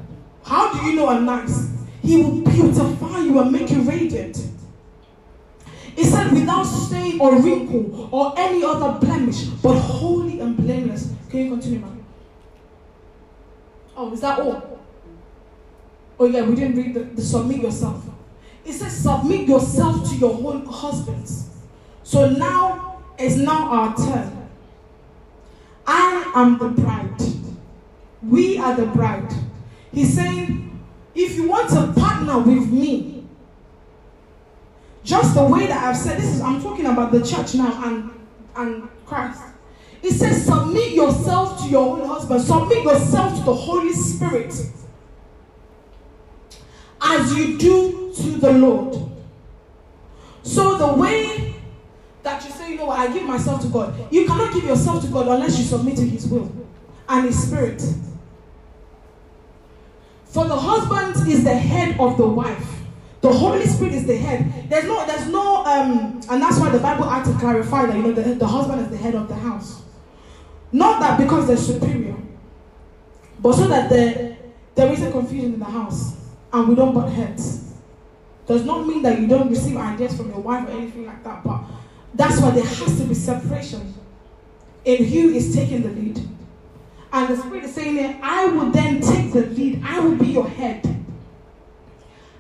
[0.45, 1.71] How do you know I'm nice?
[2.03, 4.39] He will beautify you and make you radiant.
[5.95, 11.13] He said, without stain or wrinkle or any other blemish, but holy and blameless.
[11.29, 12.05] Can you continue, ma'am?
[13.97, 14.81] Oh, is that all?
[16.19, 18.05] Oh, yeah, we didn't read the, the submit yourself.
[18.65, 21.51] It says, submit yourself to your own husbands.
[22.03, 22.90] So now
[23.21, 24.49] is now our turn.
[25.87, 27.23] I am the bride.
[28.23, 29.33] We are the bride.
[29.93, 30.79] He's saying,
[31.15, 33.25] if you want to partner with me,
[35.03, 38.11] just the way that I've said this is I'm talking about the church now and
[38.55, 39.43] and Christ.
[40.03, 44.55] It says submit yourself to your own husband, submit yourself to the Holy Spirit
[47.03, 49.11] as you do to the Lord.
[50.43, 51.50] So the way
[52.23, 55.05] that you say, you know what, I give myself to God, you cannot give yourself
[55.05, 56.51] to God unless you submit to His will
[57.09, 57.83] and His Spirit.
[60.27, 62.81] For the husband is the head of the wife
[63.21, 64.71] the Holy Spirit is the head.
[64.71, 68.03] There's no, there's no, um, and that's why the Bible had to clarify that you
[68.03, 69.83] know the, the husband is the head of the house.
[70.73, 72.17] Not that because they're superior,
[73.41, 74.39] but so that there,
[74.75, 76.17] there isn't confusion in the house
[76.53, 77.75] and we don't butt heads.
[78.47, 81.45] Does not mean that you don't receive ideas from your wife or anything like that,
[81.45, 81.60] but
[82.15, 83.95] that's why there has to be separation
[84.85, 86.29] in who is taking the lead.
[87.13, 90.49] And the Spirit is saying, I will then take the lead, I will be your
[90.49, 90.87] head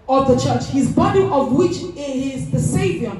[0.09, 3.17] of the church, his body of which he is the Savior.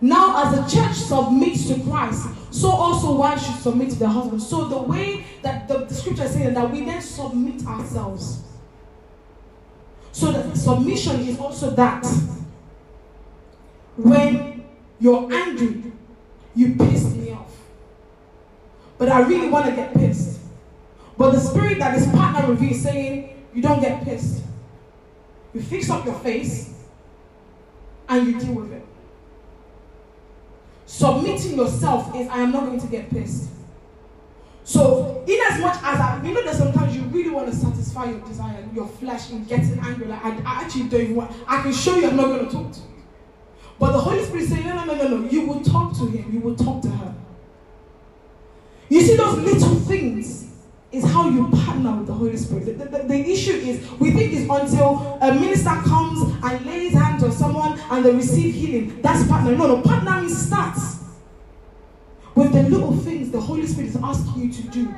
[0.00, 4.48] Now, as the church submits to Christ, so also wives should submit to their husbands.
[4.48, 8.42] So, the way that the, the scripture is saying that we then submit ourselves.
[10.12, 12.06] So, the submission is also that
[13.96, 14.59] when
[15.00, 15.92] you're angry,
[16.54, 17.52] you pissed me off.
[18.98, 20.40] But I really want to get pissed.
[21.16, 24.42] But the spirit that is partnering with you is saying, you don't get pissed.
[25.54, 26.74] You fix up your face
[28.08, 28.86] and you deal with it.
[30.86, 33.48] Submitting yourself is I am not going to get pissed.
[34.64, 38.04] So, in as much as I, you know that sometimes you really want to satisfy
[38.04, 41.62] your desire, your flesh in getting angry, like I, I actually don't even want, I
[41.62, 42.99] can show you I'm not going to talk to you.
[43.80, 46.06] But the Holy Spirit is saying, no, no, no, no, no, you will talk to
[46.06, 47.14] him, you will talk to her.
[48.90, 50.52] You see those little things
[50.92, 52.78] is how you partner with the Holy Spirit.
[52.78, 57.24] The, the, the, issue is, we think it's until a minister comes and lays hands
[57.24, 59.00] on someone and they receive healing.
[59.00, 59.56] That's partnering.
[59.56, 60.98] No, no, partnering starts
[62.34, 64.94] with the little things the Holy Spirit is asking you to do.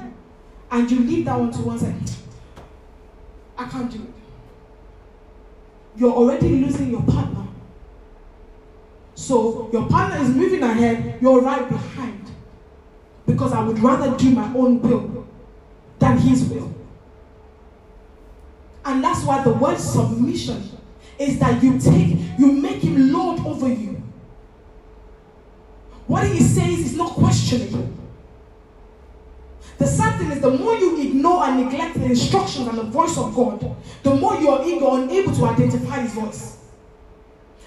[0.72, 1.94] And you leave that one to one side.
[3.56, 4.14] I can't do it.
[5.94, 7.46] You're already losing your partner.
[9.14, 12.31] So your partner is moving ahead, you're right behind.
[13.27, 15.27] Because I would rather do my own will
[15.98, 16.75] than his will.
[18.85, 20.70] And that's why the word submission
[21.18, 24.03] is that you take, you make him Lord over you.
[26.06, 27.88] What he says is not questionable.
[29.79, 33.17] The sad thing is, the more you ignore and neglect the instructions and the voice
[33.17, 36.58] of God, the more you are you're unable to identify his voice.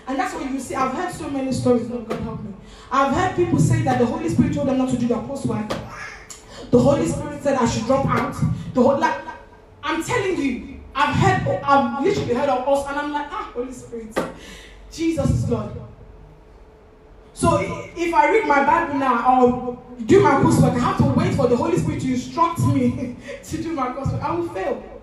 [0.08, 0.76] And that's what you see.
[0.76, 2.54] I've heard so many stories, Lord God help me.
[2.92, 5.70] I've heard people say that the Holy Spirit told them not to do their post-work.
[6.70, 8.36] The Holy Spirit said I should drop out.
[8.74, 9.22] The whole like
[9.84, 13.72] I'm telling you, I've heard, I've literally heard of us, and I'm like, ah, Holy
[13.72, 14.18] Spirit,
[14.92, 15.72] Jesus is Lord.
[17.34, 21.36] So if I read my Bible now or do my coursework, I have to wait
[21.36, 24.22] for the Holy Spirit to instruct me to do my coursework.
[24.22, 25.02] I will fail.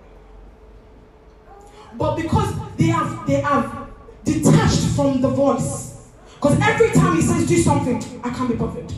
[1.94, 3.81] But because they have they have
[4.24, 8.94] detached from the voice, because every time he says do something, I can't be perfect.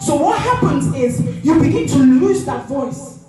[0.00, 3.24] So what happens is you begin to lose that voice.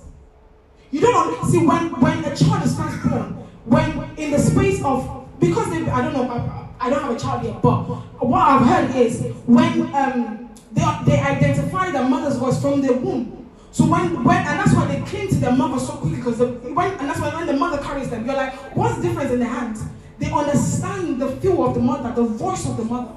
[0.92, 3.34] You don't see when when a child is first born,
[3.66, 7.44] when in the space of because they, I don't know, I, don't have a child
[7.44, 7.84] yet, but
[8.24, 13.50] what I've heard is when um, they, they identify the mother's voice from the womb.
[13.72, 16.92] So when, when and that's why they cling to their mother so quickly because when
[16.92, 19.46] and that's why when the mother carries them, you're like, what's the difference in the
[19.46, 19.84] hands?
[20.24, 23.12] They understand the feel of the mother, the voice of the mother,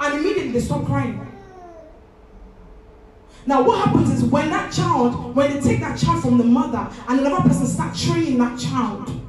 [0.00, 1.20] and immediately they stop crying.
[3.44, 6.90] Now, what happens is when that child, when they take that child from the mother
[7.08, 9.20] and another person start training that child,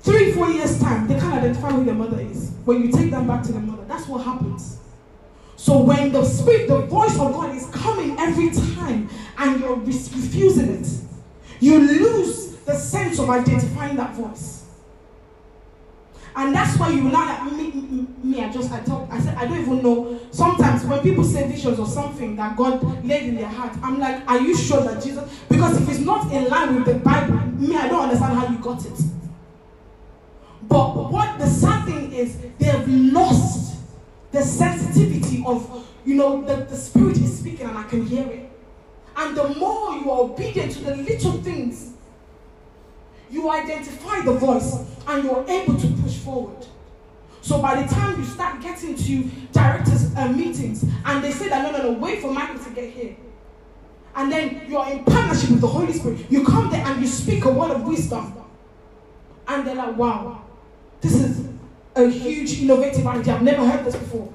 [0.00, 2.52] three, four years' time, they can't identify who their mother is.
[2.66, 4.76] When you take them back to the mother, that's what happens.
[5.56, 10.68] So when the spirit, the voice of God is coming every time and you're refusing
[10.68, 10.86] it,
[11.60, 14.65] you lose the sense of identifying that voice.
[16.36, 19.46] And that's why you will not me, me, I just I talk I said I
[19.46, 20.20] don't even know.
[20.30, 24.22] Sometimes when people say visions or something that God laid in their heart, I'm like,
[24.28, 25.24] are you sure that Jesus?
[25.48, 28.58] Because if it's not in line with the Bible, me, I don't understand how you
[28.58, 29.00] got it.
[30.68, 33.78] But what the sad thing is, they have lost
[34.32, 38.50] the sensitivity of, you know, the, the spirit is speaking and I can hear it.
[39.16, 41.92] And the more you are obedient to the little things
[43.30, 46.66] you identify the voice and you're able to push forward.
[47.40, 49.22] So by the time you start getting to
[49.52, 52.90] directors' uh, meetings and they say that no, no, no, wait for Michael to get
[52.90, 53.16] here.
[54.16, 56.18] And then you're in partnership with the Holy Spirit.
[56.30, 58.34] You come there and you speak a word of wisdom.
[59.46, 60.42] And they're like, wow,
[61.00, 61.48] this is
[61.94, 63.34] a huge innovative idea.
[63.34, 64.32] I've never heard this before.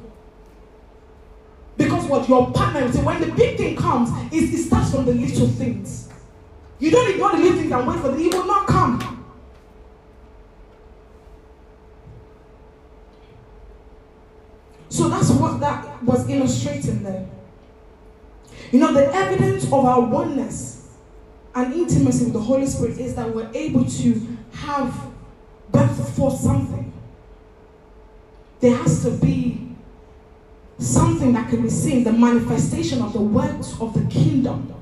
[1.78, 5.14] Because what your partner, so when the big thing comes, it, it starts from the
[5.14, 6.11] little things.
[6.82, 9.24] You don't ignore the little things and wait for the He will not come.
[14.90, 17.30] So that's what that was illustrating there.
[18.72, 20.90] You know, the evidence of our oneness
[21.54, 25.00] and intimacy with the Holy Spirit is that we're able to have
[25.72, 26.92] birth for something.
[28.60, 29.76] There has to be
[30.80, 34.81] something that can be seen, the manifestation of the works of the kingdom.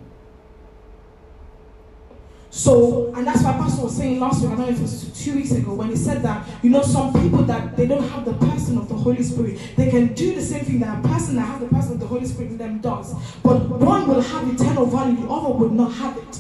[2.59, 5.23] So, and that's why Pastor was saying last week, I don't know if it was
[5.23, 8.25] two weeks ago, when he said that, you know, some people that they don't have
[8.25, 11.37] the person of the Holy Spirit, they can do the same thing that a person
[11.37, 13.13] that has the person of the Holy Spirit in them does.
[13.43, 16.39] But one will have eternal value, the other will not have it.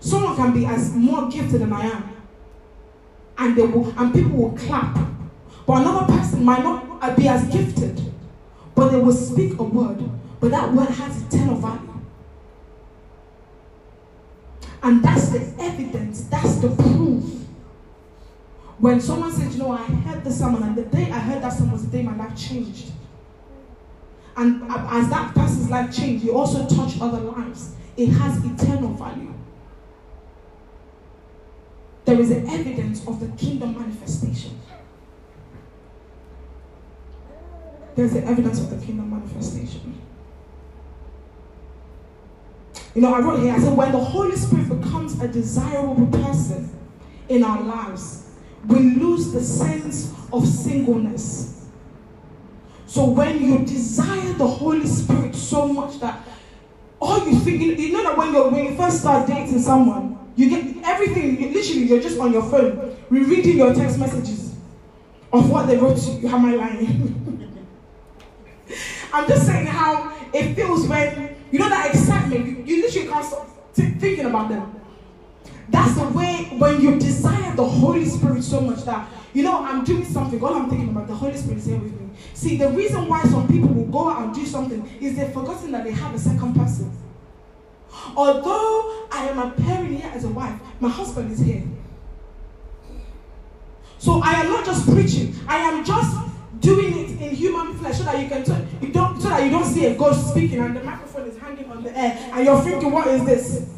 [0.00, 2.16] Someone can be as more gifted than I am,
[3.36, 4.98] and they will, and people will clap.
[5.66, 8.00] But another person might not be as gifted,
[8.74, 10.02] but they will speak a word,
[10.40, 11.89] but that word has eternal value.
[14.82, 17.24] And that's the evidence, that's the proof.
[18.78, 21.52] When someone says, you know, I heard the sermon, and the day I heard that
[21.52, 22.90] sermon was the day my life changed.
[24.36, 27.74] And as that person's life changed, you also touch other lives.
[27.96, 29.34] It has eternal value.
[32.06, 34.58] There is an evidence of the kingdom manifestation.
[37.96, 40.00] There's the evidence of the kingdom manifestation.
[42.94, 46.76] You know, I wrote here, I said, when the Holy Spirit becomes a desirable person
[47.28, 48.30] in our lives,
[48.66, 51.68] we lose the sense of singleness.
[52.86, 56.20] So when you desire the Holy Spirit so much that
[57.00, 60.50] all you think, you know that when, you when you first start dating someone, you
[60.50, 64.54] get everything, you, literally, you're just on your phone, rereading your text messages
[65.32, 66.28] of what they wrote to you.
[66.28, 67.46] Am I lying?
[69.12, 73.24] I'm just saying how it feels when you know that excitement, you, you literally can't
[73.24, 74.80] stop thinking about them.
[75.68, 79.84] That's the way when you desire the Holy Spirit so much that, you know, I'm
[79.84, 82.08] doing something, all I'm thinking about, the Holy Spirit is here with me.
[82.34, 85.70] See, the reason why some people will go out and do something is they've forgotten
[85.72, 86.96] that they have a second person.
[88.16, 91.62] Although I am appearing here as a wife, my husband is here.
[93.98, 96.16] So I am not just preaching, I am just
[96.60, 98.44] doing it in human flesh so that you can
[98.80, 101.70] you don't so that you don't see a ghost speaking and the microphone is hanging
[101.70, 103.68] on the air and you're thinking, what is this?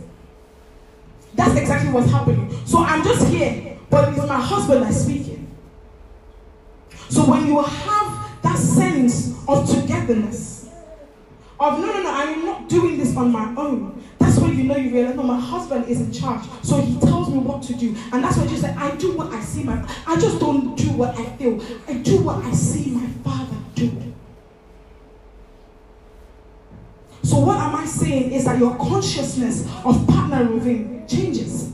[1.35, 2.55] That's exactly what's happening.
[2.67, 5.49] So I'm just here, but it's my husband that's speaking.
[7.09, 10.52] So when you have that sense of togetherness,
[11.63, 14.03] of no, no, no, I'm not doing this on my own.
[14.19, 16.45] That's when you know you realize, no, my husband is in charge.
[16.63, 17.95] So he tells me what to do.
[18.13, 20.91] And that's what you say, I do what I see my I just don't do
[20.93, 21.63] what I feel.
[21.87, 24.13] I do what I see my father do.
[27.23, 31.73] So what am I saying is that your consciousness of partnering with him changes.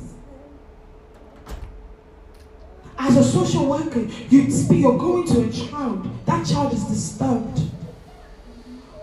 [2.98, 6.26] As a social worker, you speak, you're going to a child.
[6.26, 7.62] That child is disturbed.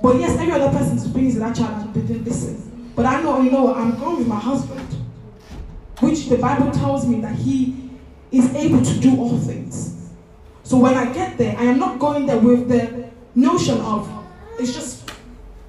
[0.06, 2.96] But yes, every other person to that child and they didn't.
[2.96, 4.88] But I know, you know, I'm going with my husband,
[6.00, 7.90] which the Bible tells me that he
[8.32, 10.12] is able to do all things.
[10.62, 14.08] So when I get there, I am not going there with the notion of
[14.60, 15.10] it's just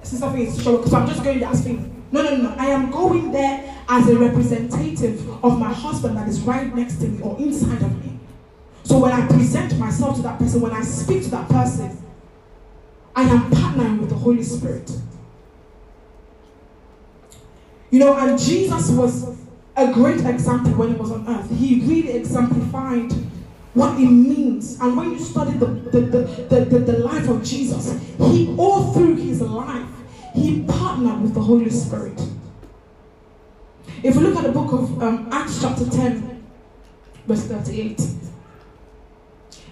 [0.03, 2.05] sister thing is because I'm just going there as thing.
[2.11, 2.55] No, no, no.
[2.59, 7.07] I am going there as a representative of my husband that is right next to
[7.07, 8.19] me or inside of me.
[8.83, 11.97] So when I present myself to that person, when I speak to that person,
[13.17, 14.91] I am partnering with the Holy Spirit.
[17.89, 19.35] You know, and Jesus was
[19.75, 21.49] a great example when he was on earth.
[21.49, 23.11] He really exemplified
[23.73, 24.79] what it means.
[24.79, 29.15] And when you study the, the, the, the, the, life of Jesus, he all through
[29.15, 29.89] his life,
[30.35, 32.21] he partnered with the Holy Spirit.
[34.03, 36.43] If we look at the book of um, Acts chapter 10,
[37.25, 37.99] verse 38,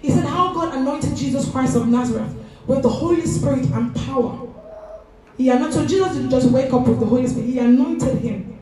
[0.02, 2.34] he said how God anointed Jesus Christ of Nazareth
[2.66, 4.48] with the Holy Spirit and power.
[5.36, 8.58] He anointed, so Jesus didn't just wake up with the Holy Spirit, he anointed him.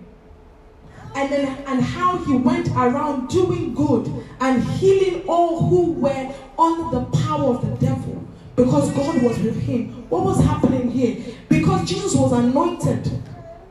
[1.15, 6.99] And then and how he went around doing good and healing all who were under
[6.99, 8.27] the power of the devil
[8.57, 9.91] because God was with him.
[10.09, 11.17] What was happening here?
[11.49, 13.11] Because Jesus was anointed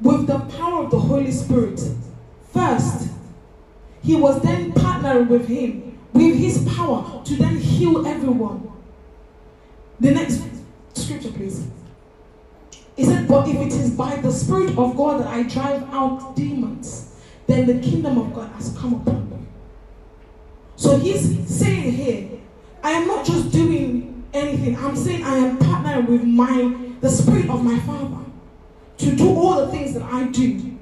[0.01, 1.81] with the power of the Holy Spirit.
[2.53, 3.09] First,
[4.01, 8.72] he was then partnering with him, with his power, to then heal everyone.
[10.03, 10.43] The next
[10.95, 11.65] scripture, please.
[12.97, 16.35] He said, But if it is by the Spirit of God that I drive out
[16.35, 17.15] demons,
[17.47, 19.37] then the kingdom of God has come upon me.
[20.75, 22.31] So he's saying here,
[22.83, 27.49] I am not just doing anything, I'm saying I am partnering with my the spirit
[27.49, 28.25] of my father
[28.97, 30.77] to do all the things that I do.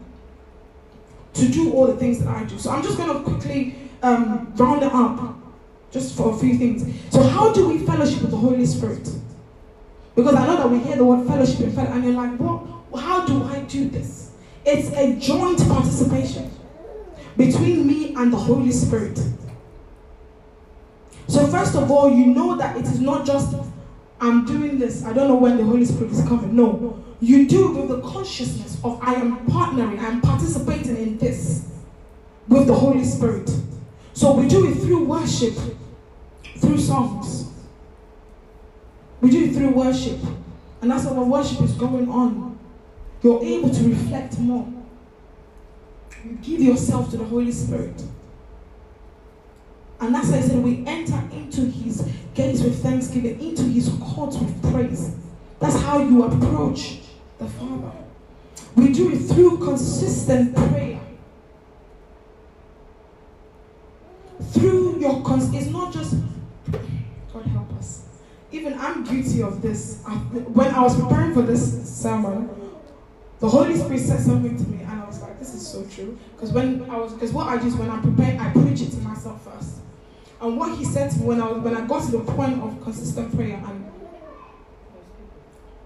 [1.35, 2.57] To do all the things that I do.
[2.57, 5.40] So I'm just going to quickly um, round it up
[5.91, 6.83] just for a few things.
[7.11, 9.09] So, how do we fellowship with the Holy Spirit?
[10.15, 13.01] Because I know that we hear the word fellowship and and you're like, what?
[13.01, 14.31] How do I do this?
[14.65, 16.51] It's a joint participation
[17.37, 19.19] between me and the Holy Spirit.
[21.27, 23.55] So, first of all, you know that it is not just
[24.21, 26.55] I'm doing this, I don't know when the Holy Spirit is coming.
[26.55, 31.67] No, you do with the consciousness of I am partnering, I am participating in this
[32.47, 33.49] with the Holy Spirit.
[34.13, 35.55] So we do it through worship,
[36.61, 37.49] through songs.
[39.19, 40.19] We do it through worship.
[40.81, 42.57] And why when worship is going on,
[43.21, 44.67] you're able to reflect more.
[46.25, 48.01] You give yourself to the Holy Spirit.
[49.99, 54.37] And that's why I said we enter into his gates with thanksgiving, into his courts
[54.37, 55.15] with praise.
[55.59, 56.97] That's how you approach
[57.37, 57.91] the Father.
[58.75, 60.99] We do it through consistent prayer.
[64.53, 66.15] Through your cons, it's not just
[67.33, 68.05] God help us.
[68.51, 70.03] Even I'm guilty of this.
[70.05, 72.49] I, when I was preparing for this sermon,
[73.39, 76.17] the Holy Spirit said something to me, and I was like, "This is so true."
[76.35, 78.91] Because when I was, because what I do is when I prepare, I preach it
[78.91, 79.77] to myself first.
[80.41, 82.61] And what He said to me when I was, when I got to the point
[82.61, 83.91] of consistent prayer, and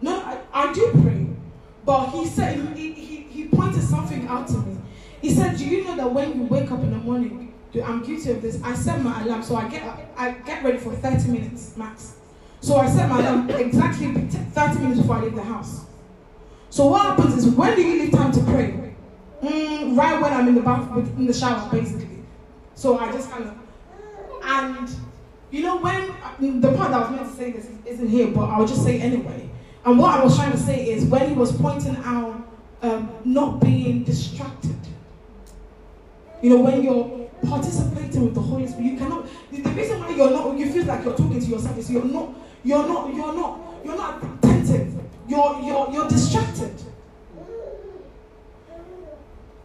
[0.02, 1.28] no, I, I do pray,
[1.86, 4.78] but He said he, he he pointed something out to me.
[5.22, 7.45] He said, "Do you know that when you wake up in the morning,
[7.84, 8.62] I'm guilty of this.
[8.64, 9.84] I set my alarm, so I get
[10.18, 12.16] I get ready for 30 minutes max.
[12.62, 15.86] So I set my alarm exactly 30 minutes before I leave the house.
[16.70, 18.96] So what happens is when do you leave time to pray?
[19.42, 22.24] Mm, right when I'm in the bath, in the shower, basically.
[22.74, 23.56] So I just kind of
[24.44, 24.90] and
[25.52, 28.46] you know when the part that I was meant to say this isn't here, but
[28.46, 29.50] I'll just say anyway.
[29.86, 32.44] And what I was trying to say is when he was pointing out
[32.82, 34.76] um, not being distracted.
[36.42, 38.86] You know, when you're participating with the Holy Spirit.
[38.86, 39.28] You cannot.
[39.52, 42.34] The reason why you're not, you feel like you're talking to yourself is you're not,
[42.64, 44.94] you're not, you're not, you're not attentive.
[45.28, 46.74] You're you're you're distracted.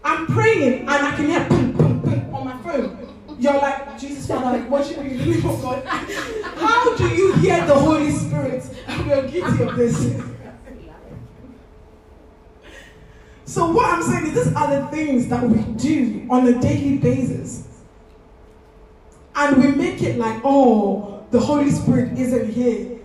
[0.02, 3.06] I'm praying and I can hear ping, ping, ping on my phone.
[3.38, 5.84] You're like, Jesus, Father, like, what should we do for God?
[5.84, 8.64] How do you hear the Holy Spirit?
[9.06, 10.22] We're guilty of this.
[13.44, 16.98] So what I'm saying is these are the things that we do on a daily
[16.98, 17.66] basis.
[19.34, 22.98] And we make it like, oh, the Holy Spirit isn't here.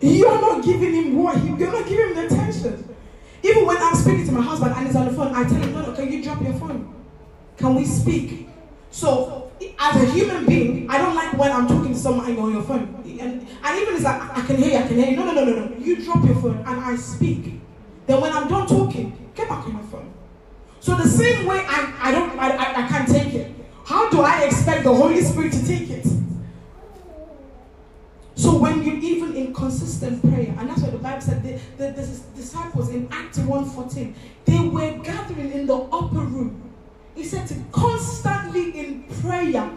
[0.00, 2.94] You're not giving him what he, you're not giving him the attention.
[3.42, 5.72] Even when I'm speaking to my husband and he's on the phone, I tell him,
[5.72, 6.94] no, no, can you drop your phone?
[7.56, 8.48] Can we speak?
[8.90, 12.44] So, as a human being, I don't like when I'm talking to someone and you're
[12.44, 13.02] on your phone.
[13.04, 15.16] And, and even it's like, I can hear you, I can hear you.
[15.16, 15.76] No, no, no, no, no.
[15.78, 17.60] You drop your phone and I speak.
[18.06, 20.12] Then when I'm done talking, get back on your phone.
[20.80, 23.52] So the same way I, I don't I, I, I can't take it.
[23.86, 26.04] How do I expect the Holy Spirit to take it?
[28.34, 31.92] So when you even in consistent prayer, and that's what the Bible said, the, the,
[31.92, 34.12] the disciples in Acts 1.14,
[34.44, 36.72] they were gathering in the upper room.
[37.14, 39.70] He said to constantly in prayer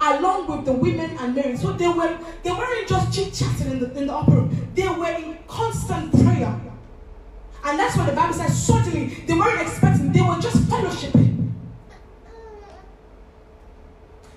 [0.00, 1.58] along with the women and Mary.
[1.58, 4.68] So they were they weren't just chit chatting in the in the upper room.
[4.74, 6.58] They were in constant prayer.
[7.64, 8.66] And that's what the Bible says.
[8.66, 11.35] Suddenly, they weren't expecting, they were just fellowshipping.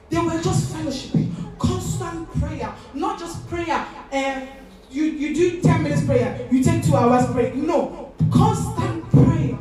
[0.09, 1.57] They were just fellowshipping.
[1.59, 2.73] Constant prayer.
[2.93, 3.85] Not just prayer.
[4.11, 4.45] Uh,
[4.91, 7.53] you, you do 10 minutes prayer, you take two hours break.
[7.55, 8.13] No.
[8.31, 9.57] Constant prayer.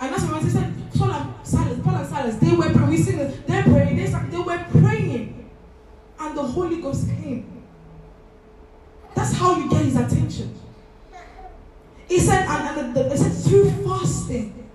[0.00, 0.74] And that's what I said.
[0.96, 2.88] Paul and Silas, Paul and Silas, they were praying.
[2.88, 3.46] We sing it.
[3.46, 3.96] They're praying.
[3.96, 5.50] They, they were praying.
[6.20, 7.62] And the Holy Ghost came.
[9.14, 10.58] That's how you get his attention.
[12.08, 14.68] He said, and, and the, the, said, through fasting,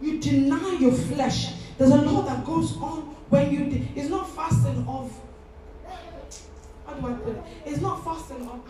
[0.00, 1.52] you deny your flesh.
[1.78, 3.88] There's a lot that goes on when you.
[3.94, 5.12] It's not fasting of.
[6.84, 7.42] How do I put it?
[7.64, 8.60] It's not fasting of.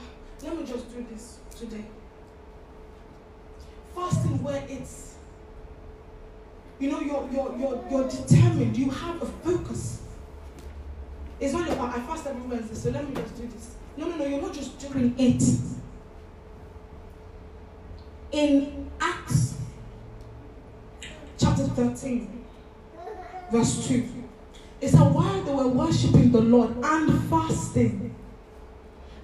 [0.43, 1.85] Let me just do this today.
[3.95, 5.15] Fasting where it's.
[6.79, 8.77] You know, you're, you're, you're, you're determined.
[8.77, 10.03] You have a focus.
[11.41, 13.75] It's not about, I fast every Wednesday, so let me just do this.
[13.97, 15.43] No, no, no, you're not just doing it
[18.33, 19.55] in Acts
[21.39, 22.38] chapter 13,
[23.51, 24.09] verse 2.
[24.81, 28.15] It said, while they were worshiping the Lord and fasting,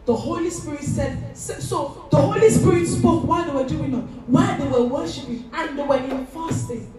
[0.06, 4.58] the Holy Spirit said, so the Holy Spirit spoke while they were doing that, while
[4.58, 6.92] they were worshiping and they were in fasting.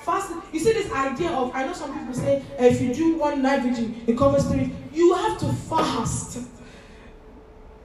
[0.00, 3.42] Fasting, you see this idea of, I know some people say, if you do one
[3.42, 4.72] night vigil, it covers three.
[4.94, 6.38] You have to fast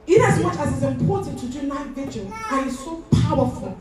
[0.06, 3.78] in as much as it's important to do night vigil and it's so powerful,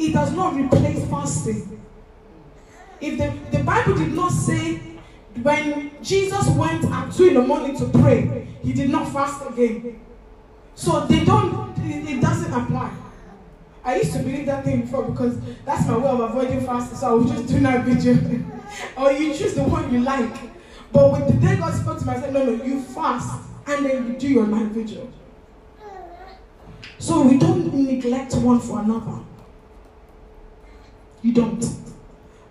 [0.00, 1.78] it does not replace fasting.
[3.02, 4.76] If the, the Bible did not say
[5.42, 10.00] when Jesus went at 2 in the morning to pray, he did not fast again.
[10.74, 12.92] So they don't, it, it doesn't apply.
[13.84, 16.96] I used to believe that thing before because that's my way of avoiding fasting.
[16.96, 18.16] So I would just do night vigil.
[18.96, 20.34] or you choose the one you like.
[20.92, 23.84] But with the day God spoke to me, I said, no, no, you fast and
[23.84, 25.10] then you do your night vigil.
[26.98, 29.24] So we don't neglect one for another.
[31.22, 31.64] You don't.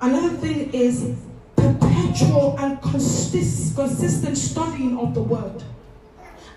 [0.01, 1.15] Another thing is
[1.55, 5.63] perpetual and consist, consistent studying of the word.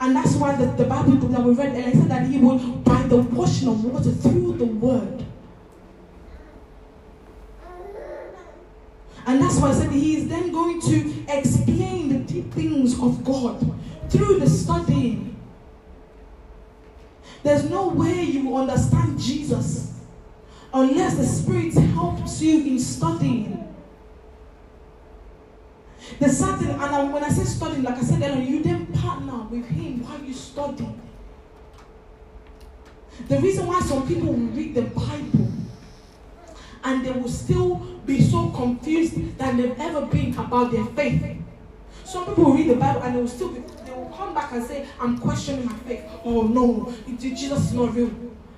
[0.00, 3.02] And that's why the, the Bible that we read earlier said that he would, by
[3.04, 5.24] the washing of water through the word.
[9.24, 13.24] And that's why I said he is then going to explain the deep things of
[13.24, 13.60] God
[14.10, 15.36] through the studying.
[17.44, 19.91] There's no way you understand Jesus
[20.74, 23.58] unless the Spirit helps you in studying.
[26.18, 29.66] The certain, and when I say studying, like I said earlier, you then partner with
[29.66, 30.88] Him while you study.
[33.28, 35.52] The reason why some people will read the Bible
[36.84, 41.22] and they will still be so confused than they've ever been about their faith.
[42.04, 44.64] Some people read the Bible and they will still be they will come back and
[44.64, 46.02] say, I'm questioning my faith.
[46.24, 48.10] Oh no, Jesus is not real.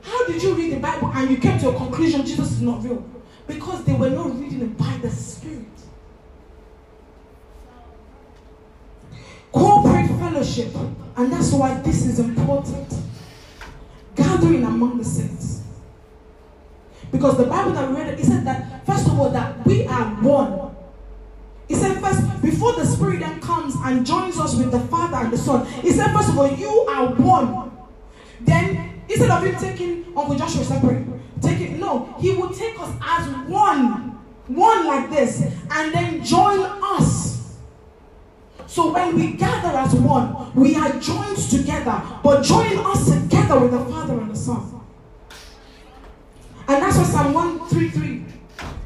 [0.05, 2.85] How did you read the Bible and you came to a conclusion Jesus is not
[2.85, 3.05] real?
[3.47, 5.65] Because they were not reading it by the Spirit.
[9.53, 10.75] Corporate fellowship,
[11.17, 12.93] and that's why this is important.
[14.15, 15.63] Gathering among the saints.
[17.11, 20.05] Because the Bible that we read, it said that, first of all, that we are
[20.23, 20.75] one
[21.69, 25.33] he said, first, before the Spirit then comes and joins us with the Father and
[25.33, 27.73] the Son, he said, first of all, you are one.
[28.41, 31.07] Then, instead of him taking Uncle Joshua separate,
[31.41, 36.61] take it, no, he will take us as one, one like this, and then join
[36.61, 37.59] us.
[38.67, 43.71] So when we gather as one, we are joined together, but join us together with
[43.71, 44.81] the Father and the Son.
[46.67, 48.25] And that's what Psalm 133.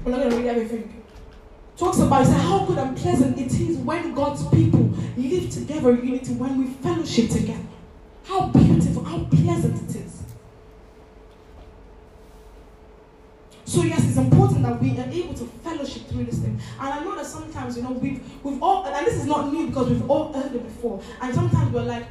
[0.05, 0.99] We're not going to read everything
[1.79, 4.81] talks about say how good and pleasant it is when God's people
[5.17, 7.63] live together in unity, when we fellowship together.
[8.29, 10.23] How beautiful, how pleasant it is.
[13.65, 16.61] So yes, it's important that we are able to fellowship through this thing.
[16.79, 19.67] And I know that sometimes, you know, we've we've all and this is not new
[19.69, 21.03] because we've all heard it before.
[21.21, 22.07] And sometimes we're like,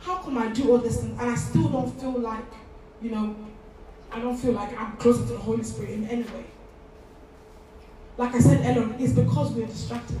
[0.00, 2.44] how come I do all this thing and I still don't feel like,
[3.00, 3.36] you know,
[4.12, 6.44] I don't feel like I'm closer to the Holy Spirit in any way
[8.20, 10.20] like I said earlier, it's because we're distracted.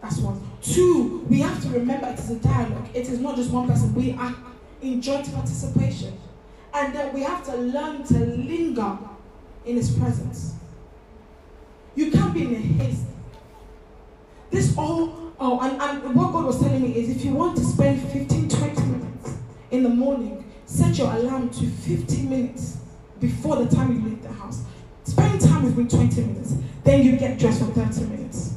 [0.00, 0.40] That's one.
[0.62, 2.88] Two, we have to remember it is a dialogue.
[2.94, 3.92] It is not just one person.
[3.92, 4.32] We are
[4.82, 6.18] in joint participation.
[6.74, 8.98] And that we have to learn to linger
[9.64, 10.54] in his presence.
[11.94, 13.04] You can't be in a haste.
[14.50, 17.64] This all, oh, and, and what God was telling me is if you want to
[17.64, 19.36] spend 15, 20 minutes
[19.70, 22.78] in the morning, set your alarm to 15 minutes
[23.20, 24.62] before the time you leave the house.
[25.04, 26.54] Spend time with me 20 minutes,
[26.84, 28.54] then you get dressed for 30 minutes.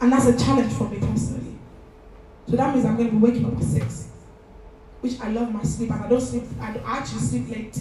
[0.00, 1.58] And that's a challenge for me personally.
[2.48, 4.08] So that means I'm going to be waking up at 6,
[5.00, 7.78] which I love my sleep, and I don't sleep, I actually sleep late.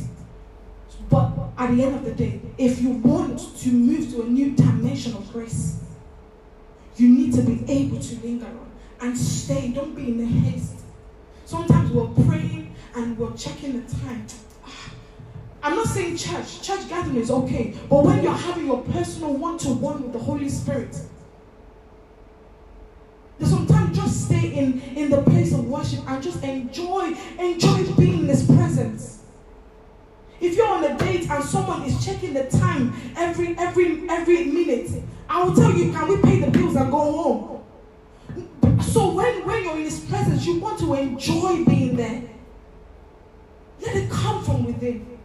[1.10, 4.52] But at the end of the day, if you want to move to a new
[4.52, 5.78] dimension of grace,
[6.98, 9.70] you need to be able to linger on and stay.
[9.70, 10.82] Don't be in a haste.
[11.46, 14.26] Sometimes we're praying and we're checking the time.
[14.66, 14.92] Ah,
[15.64, 19.58] I'm not saying church, church gathering is okay, but when you're having your personal one
[19.60, 20.96] to one with the Holy Spirit,
[23.40, 23.79] there's sometimes
[24.30, 29.24] stay in, in the place of worship and just enjoy, enjoy being in His presence.
[30.40, 35.04] If you're on a date and someone is checking the time every every every minute,
[35.28, 38.82] I will tell you, can we pay the bills and go home?
[38.84, 42.24] So when, when you're in his presence, you want to enjoy being there.
[43.82, 45.20] Let it come from within.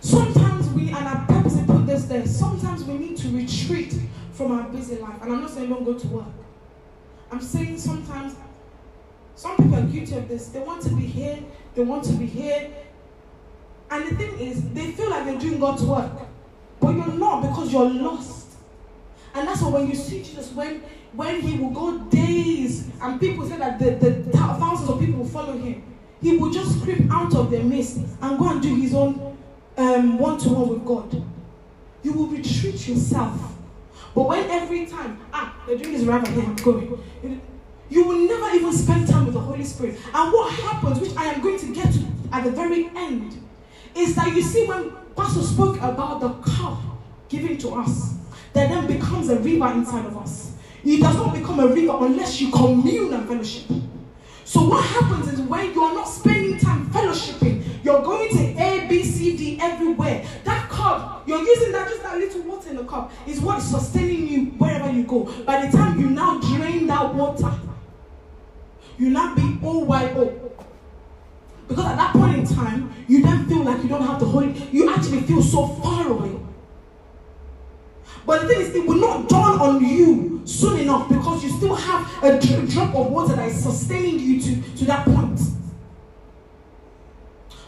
[0.00, 3.94] Sometimes we, and I purposely put this there, sometimes we need to retreat
[4.32, 5.22] from our busy life.
[5.22, 6.26] And I'm not saying don't go to work.
[7.32, 8.36] I'm saying sometimes
[9.36, 10.48] some people are guilty of this.
[10.48, 11.38] They want to be here,
[11.74, 12.70] they want to be here.
[13.90, 16.12] And the thing is, they feel like they're doing God's work.
[16.78, 18.48] But you're not because you're lost.
[19.34, 20.82] And that's why when you see Jesus, when
[21.14, 25.28] when he will go days, and people say that the, the thousands of people will
[25.28, 25.82] follow him,
[26.20, 29.36] he will just creep out of their midst and go and do his own
[29.78, 31.24] um, one-to-one with God.
[32.02, 33.51] You will retreat yourself.
[34.14, 37.00] But when every time, ah, they're is this right here, I'm going.
[37.88, 39.98] You will never even spend time with the Holy Spirit.
[40.14, 43.42] And what happens, which I am going to get to at the very end,
[43.94, 46.80] is that you see when Pastor spoke about the cup
[47.28, 48.14] given to us,
[48.52, 50.52] that then becomes a river inside of us.
[50.84, 53.64] It does not become a river unless you commune and fellowship.
[54.44, 58.86] So what happens is when you are not spending time fellowshipping, you're going to A,
[58.88, 60.26] B, C, D everywhere.
[61.32, 64.44] You're using that just that little water in the cup, is what is sustaining you
[64.58, 65.24] wherever you go.
[65.44, 67.50] By the time you now drain that water,
[68.98, 70.14] you now be all wide.
[71.68, 74.52] Because at that point in time, you then feel like you don't have the Holy,
[74.72, 76.38] you actually feel so far away.
[78.26, 81.74] But the thing is, it will not dawn on you soon enough because you still
[81.74, 85.40] have a drop of water that is sustaining you to, to that point.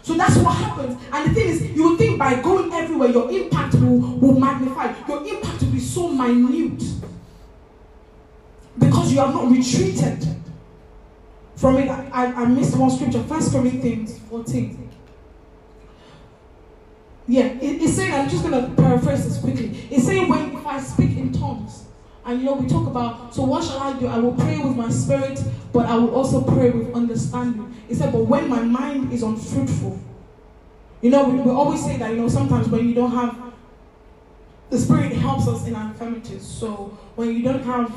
[0.05, 1.03] So that's what happens.
[1.11, 4.95] And the thing is, you will think by going everywhere, your impact will, will magnify.
[5.09, 6.83] Your impact will be so minute.
[8.79, 10.29] Because you have not retreated
[11.57, 11.89] from it.
[11.89, 14.91] I, I missed one scripture, First Corinthians 14.
[17.27, 19.89] Yeah, it, it's saying, I'm just going to paraphrase this quickly.
[19.91, 21.84] It's saying, when if I speak in tongues,
[22.27, 24.07] and you know, we talk about, so what shall I do?
[24.07, 27.75] I will pray with my spirit, but I will also pray with understanding.
[27.87, 29.99] He said, but when my mind is unfruitful,
[31.03, 33.39] you know, we, we always say that, you know, sometimes when you don't have,
[34.71, 36.47] the spirit helps us in our infirmities.
[36.47, 37.93] So when you don't have,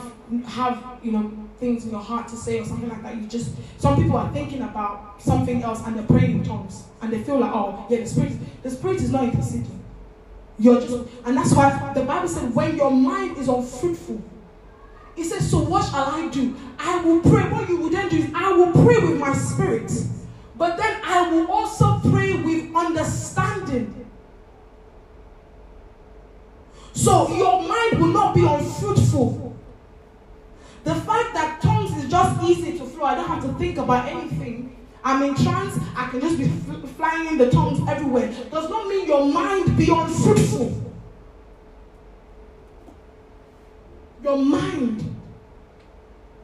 [0.46, 3.56] have, you know, things in your heart to say or something like that, you just,
[3.78, 6.84] some people are thinking about something else and they're praying in tongues.
[7.02, 9.77] And they feel like, oh, yeah, the spirit, the spirit is not interceding.
[10.60, 14.22] You're just, and that's why the Bible said, when your mind is unfruitful,
[15.16, 16.56] it says, so what shall I do?
[16.78, 17.50] I will pray.
[17.50, 19.92] What you will then do is, I will pray with my spirit.
[20.56, 24.06] But then I will also pray with understanding.
[26.94, 29.56] So your mind will not be unfruitful.
[30.84, 34.08] The fact that tongues is just easy to flow, I don't have to think about
[34.08, 34.76] anything.
[35.08, 36.50] I'm in trance, I can just be
[36.98, 38.28] flying in the tongues everywhere.
[38.52, 40.84] Does not mean your mind be unfruitful.
[44.22, 45.16] Your mind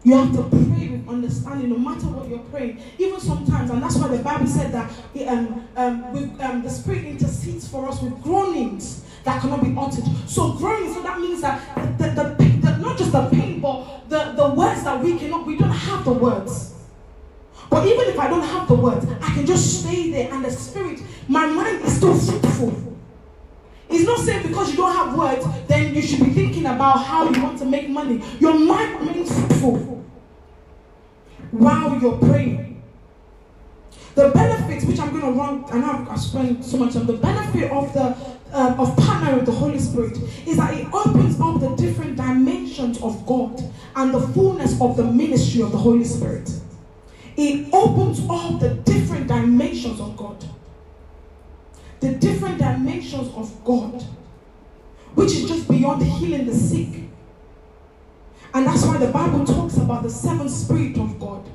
[0.06, 2.82] you have to pray with understanding, no matter what you're praying.
[3.00, 4.92] Even sometimes, and that's why the Bible said that
[5.28, 10.06] um, um, with, um, the Spirit intercedes for us with groanings that cannot be uttered.
[10.26, 14.10] So groaning, so that means that the, the, the, the, not just the pain, but
[14.10, 16.73] the, the words that we cannot, we don't have the words.
[17.74, 20.52] But even if I don't have the words, I can just stay there and the
[20.52, 23.00] Spirit, my mind is still fruitful.
[23.90, 27.28] It's not saying because you don't have words, then you should be thinking about how
[27.28, 28.22] you want to make money.
[28.40, 30.06] Your mind remains fruitful
[31.50, 32.84] while you're praying.
[34.14, 37.14] The benefits, which I'm going to run, I know I've spent so much on the
[37.14, 38.16] benefit of the
[38.54, 40.16] uh, of partnering with the Holy Spirit
[40.46, 43.60] is that it opens up the different dimensions of God
[43.96, 46.48] and the fullness of the ministry of the Holy Spirit.
[47.36, 50.44] It opens up the different dimensions of God
[52.04, 54.04] the different dimensions of God,
[55.16, 56.90] which is just beyond healing the sick.
[58.54, 61.46] And that's why the Bible talks about the seven spirit of God.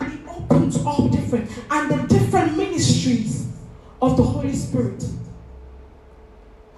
[0.00, 3.46] It opens all different and the different ministries
[4.00, 5.04] of the Holy Spirit.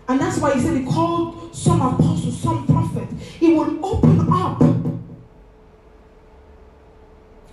[0.08, 3.08] And that's why he said he called some apostles, some prophet.
[3.38, 4.60] He will open up.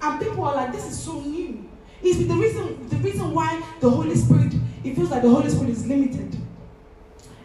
[0.01, 1.67] And people are like, this is so new.
[2.03, 5.69] It's the reason, the reason why the Holy Spirit, it feels like the Holy Spirit
[5.69, 6.35] is limited.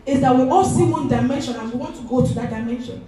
[0.05, 3.05] Is that we all see one dimension and we want to go to that dimension.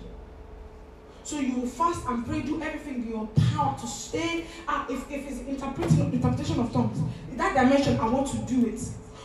[1.23, 4.47] So you fast and pray, do everything in your power to stay.
[4.67, 6.99] Uh, if, if it's interpreting, interpretation of tongues,
[7.31, 8.81] in that dimension, I want to do it.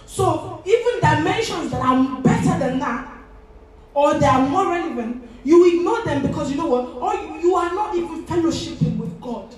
[0.05, 3.09] So even dimensions that are better than that,
[3.93, 6.85] or they are more relevant, you ignore them because you know what?
[6.85, 9.55] Or you, you are not even fellowshipping with God.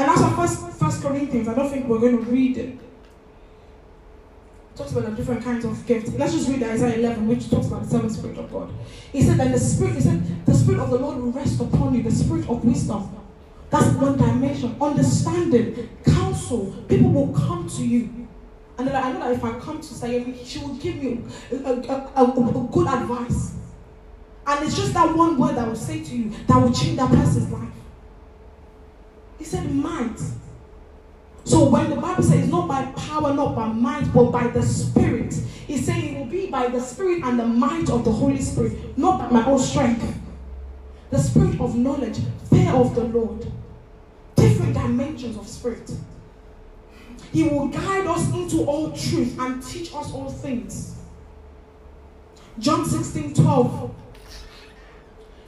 [0.00, 1.46] And that's our first First Corinthians.
[1.46, 2.78] I don't think we're going to read it.
[4.74, 6.10] talks about the different kinds of gifts.
[6.14, 8.72] Let's just read Isaiah 11, which talks about the seven spirit of God.
[9.12, 11.94] He said, "And the spirit," he said, "the spirit of the Lord will rest upon
[11.94, 13.10] you, the spirit of wisdom."
[13.68, 14.74] That's one dimension.
[14.80, 16.74] Understanding, counsel.
[16.88, 18.26] People will come to you.
[18.78, 21.20] And like, I know that if I come to Sayemi, she will give me
[21.52, 23.52] a, a, a, a, good advice.
[24.46, 27.10] And it's just that one word I will say to you that will change that
[27.10, 27.68] person's life.
[29.40, 30.20] He said, might.
[31.44, 35.32] So when the Bible says not by power, not by might, but by the Spirit,
[35.66, 38.98] he's saying it will be by the Spirit and the might of the Holy Spirit,
[38.98, 40.14] not by my own strength.
[41.08, 42.18] The spirit of knowledge,
[42.50, 43.50] fear of the Lord,
[44.36, 45.90] different dimensions of spirit.
[47.32, 50.96] He will guide us into all truth and teach us all things.
[52.58, 53.94] John 16 12.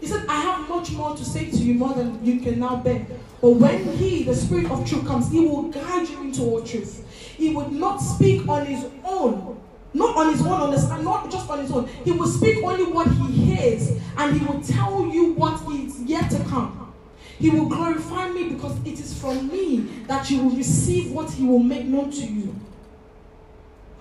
[0.02, 2.74] He said, I have much more to say to you more than you can now
[2.74, 3.06] bear.
[3.40, 7.06] But when He, the Spirit of truth, comes, He will guide you into all truth.
[7.36, 9.60] He would not speak on His own,
[9.94, 11.86] not on His own understand, not just on His own.
[12.04, 16.28] He will speak only what He hears, and He will tell you what is yet
[16.32, 16.92] to come.
[17.38, 21.44] He will glorify me because it is from me that you will receive what He
[21.44, 22.56] will make known to you.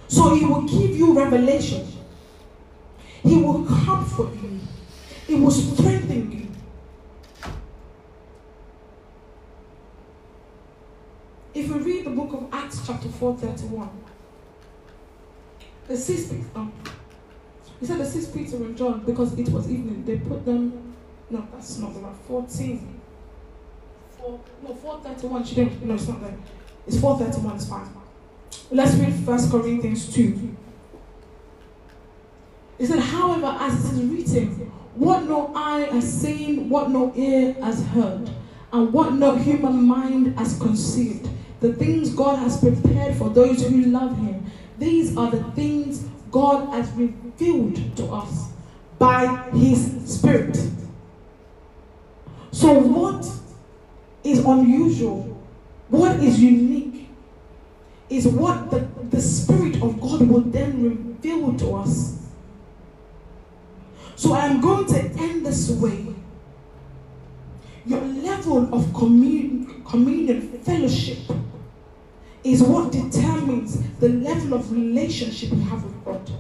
[0.07, 1.85] So He will give you revelation.
[3.21, 4.59] He will comfort you.
[5.31, 6.47] It will strengthen you.
[11.53, 13.89] If we read the book of Acts, chapter 4, 31,
[15.87, 16.73] the six um,
[17.79, 20.93] he said the six Peter and John, because it was evening, they put them,
[21.29, 22.99] no, that's not the right, 14.
[24.17, 26.37] Four, no, 431, she didn't, no, it's not there.
[26.85, 27.89] It's 431, it's fine.
[28.69, 30.57] Let's read First Corinthians 2.
[32.79, 37.53] He said, however, as it is written, what no eye has seen, what no ear
[37.61, 38.29] has heard,
[38.73, 41.29] and what no human mind has conceived.
[41.59, 44.51] The things God has prepared for those who love Him.
[44.77, 48.49] These are the things God has revealed to us
[48.97, 50.57] by His Spirit.
[52.51, 53.25] So, what
[54.23, 55.41] is unusual,
[55.89, 57.09] what is unique,
[58.09, 58.79] is what the,
[59.09, 62.20] the Spirit of God will then reveal to us.
[64.21, 66.05] So I am going to end this way.
[67.87, 71.17] Your level of commun- communion, fellowship,
[72.43, 76.31] is what determines the level of relationship you have with God.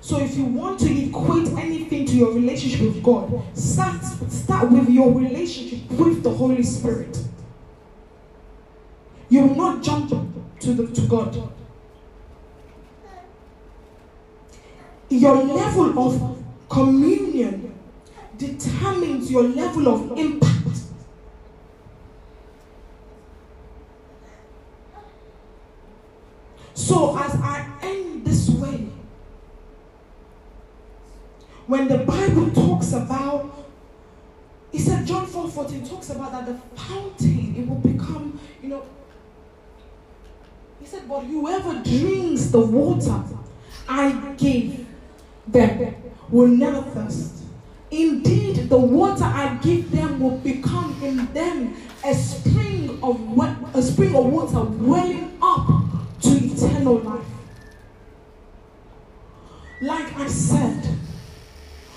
[0.00, 4.88] So if you want to equate anything to your relationship with God, start, start with
[4.90, 7.18] your relationship with the Holy Spirit.
[9.28, 10.10] You will not jump
[10.60, 11.52] to, the, to God.
[15.18, 16.38] Your level of
[16.68, 17.74] communion
[18.38, 20.52] determines your level of impact.
[26.74, 28.88] So, as I end this way,
[31.66, 33.54] when the Bible talks about,
[34.72, 38.82] he said, John 4 14 talks about that the fountain, it will become, you know,
[40.80, 43.22] he said, but whoever drinks the water
[43.88, 44.86] I give,
[45.46, 45.94] them
[46.30, 47.42] will never thirst.
[47.90, 53.20] Indeed, the water I give them will become in them a spring of
[53.74, 55.68] a spring of water welling up
[56.22, 57.26] to eternal life.
[59.82, 60.96] Like I said,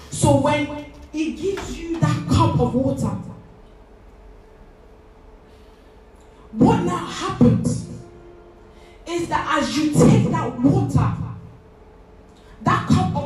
[0.09, 3.15] so when he gives you that cup of water,
[6.51, 7.89] what now happens
[9.07, 11.13] is that as you take that water,
[12.63, 13.24] that cup of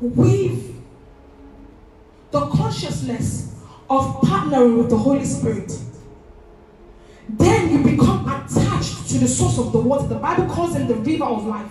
[0.00, 0.74] with
[2.30, 3.54] the consciousness
[3.88, 5.72] of partnering with the Holy Spirit,
[7.28, 10.06] then you become attached to the source of the water.
[10.06, 11.70] The Bible calls it the river of life.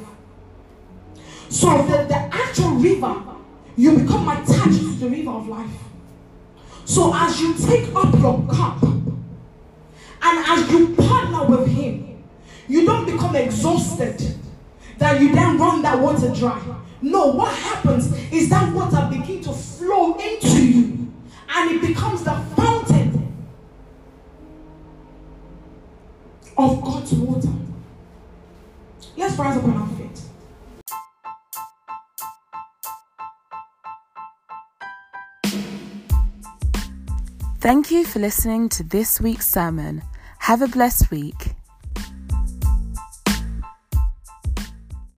[1.50, 3.24] So the, the actual river,
[3.78, 5.72] you become attached to the river of life.
[6.86, 9.06] So as you take up your cup and
[10.22, 12.06] as you partner with Him,
[12.68, 14.36] You don't become exhausted
[14.98, 16.62] that you then run that water dry.
[17.06, 21.14] No, what happens is that water begin to flow into you
[21.56, 23.46] and it becomes the fountain
[26.58, 27.54] of God's water.
[29.16, 30.20] Let's rise up on our feet.
[37.60, 40.02] Thank you for listening to this week's sermon.
[40.40, 41.55] Have a blessed week.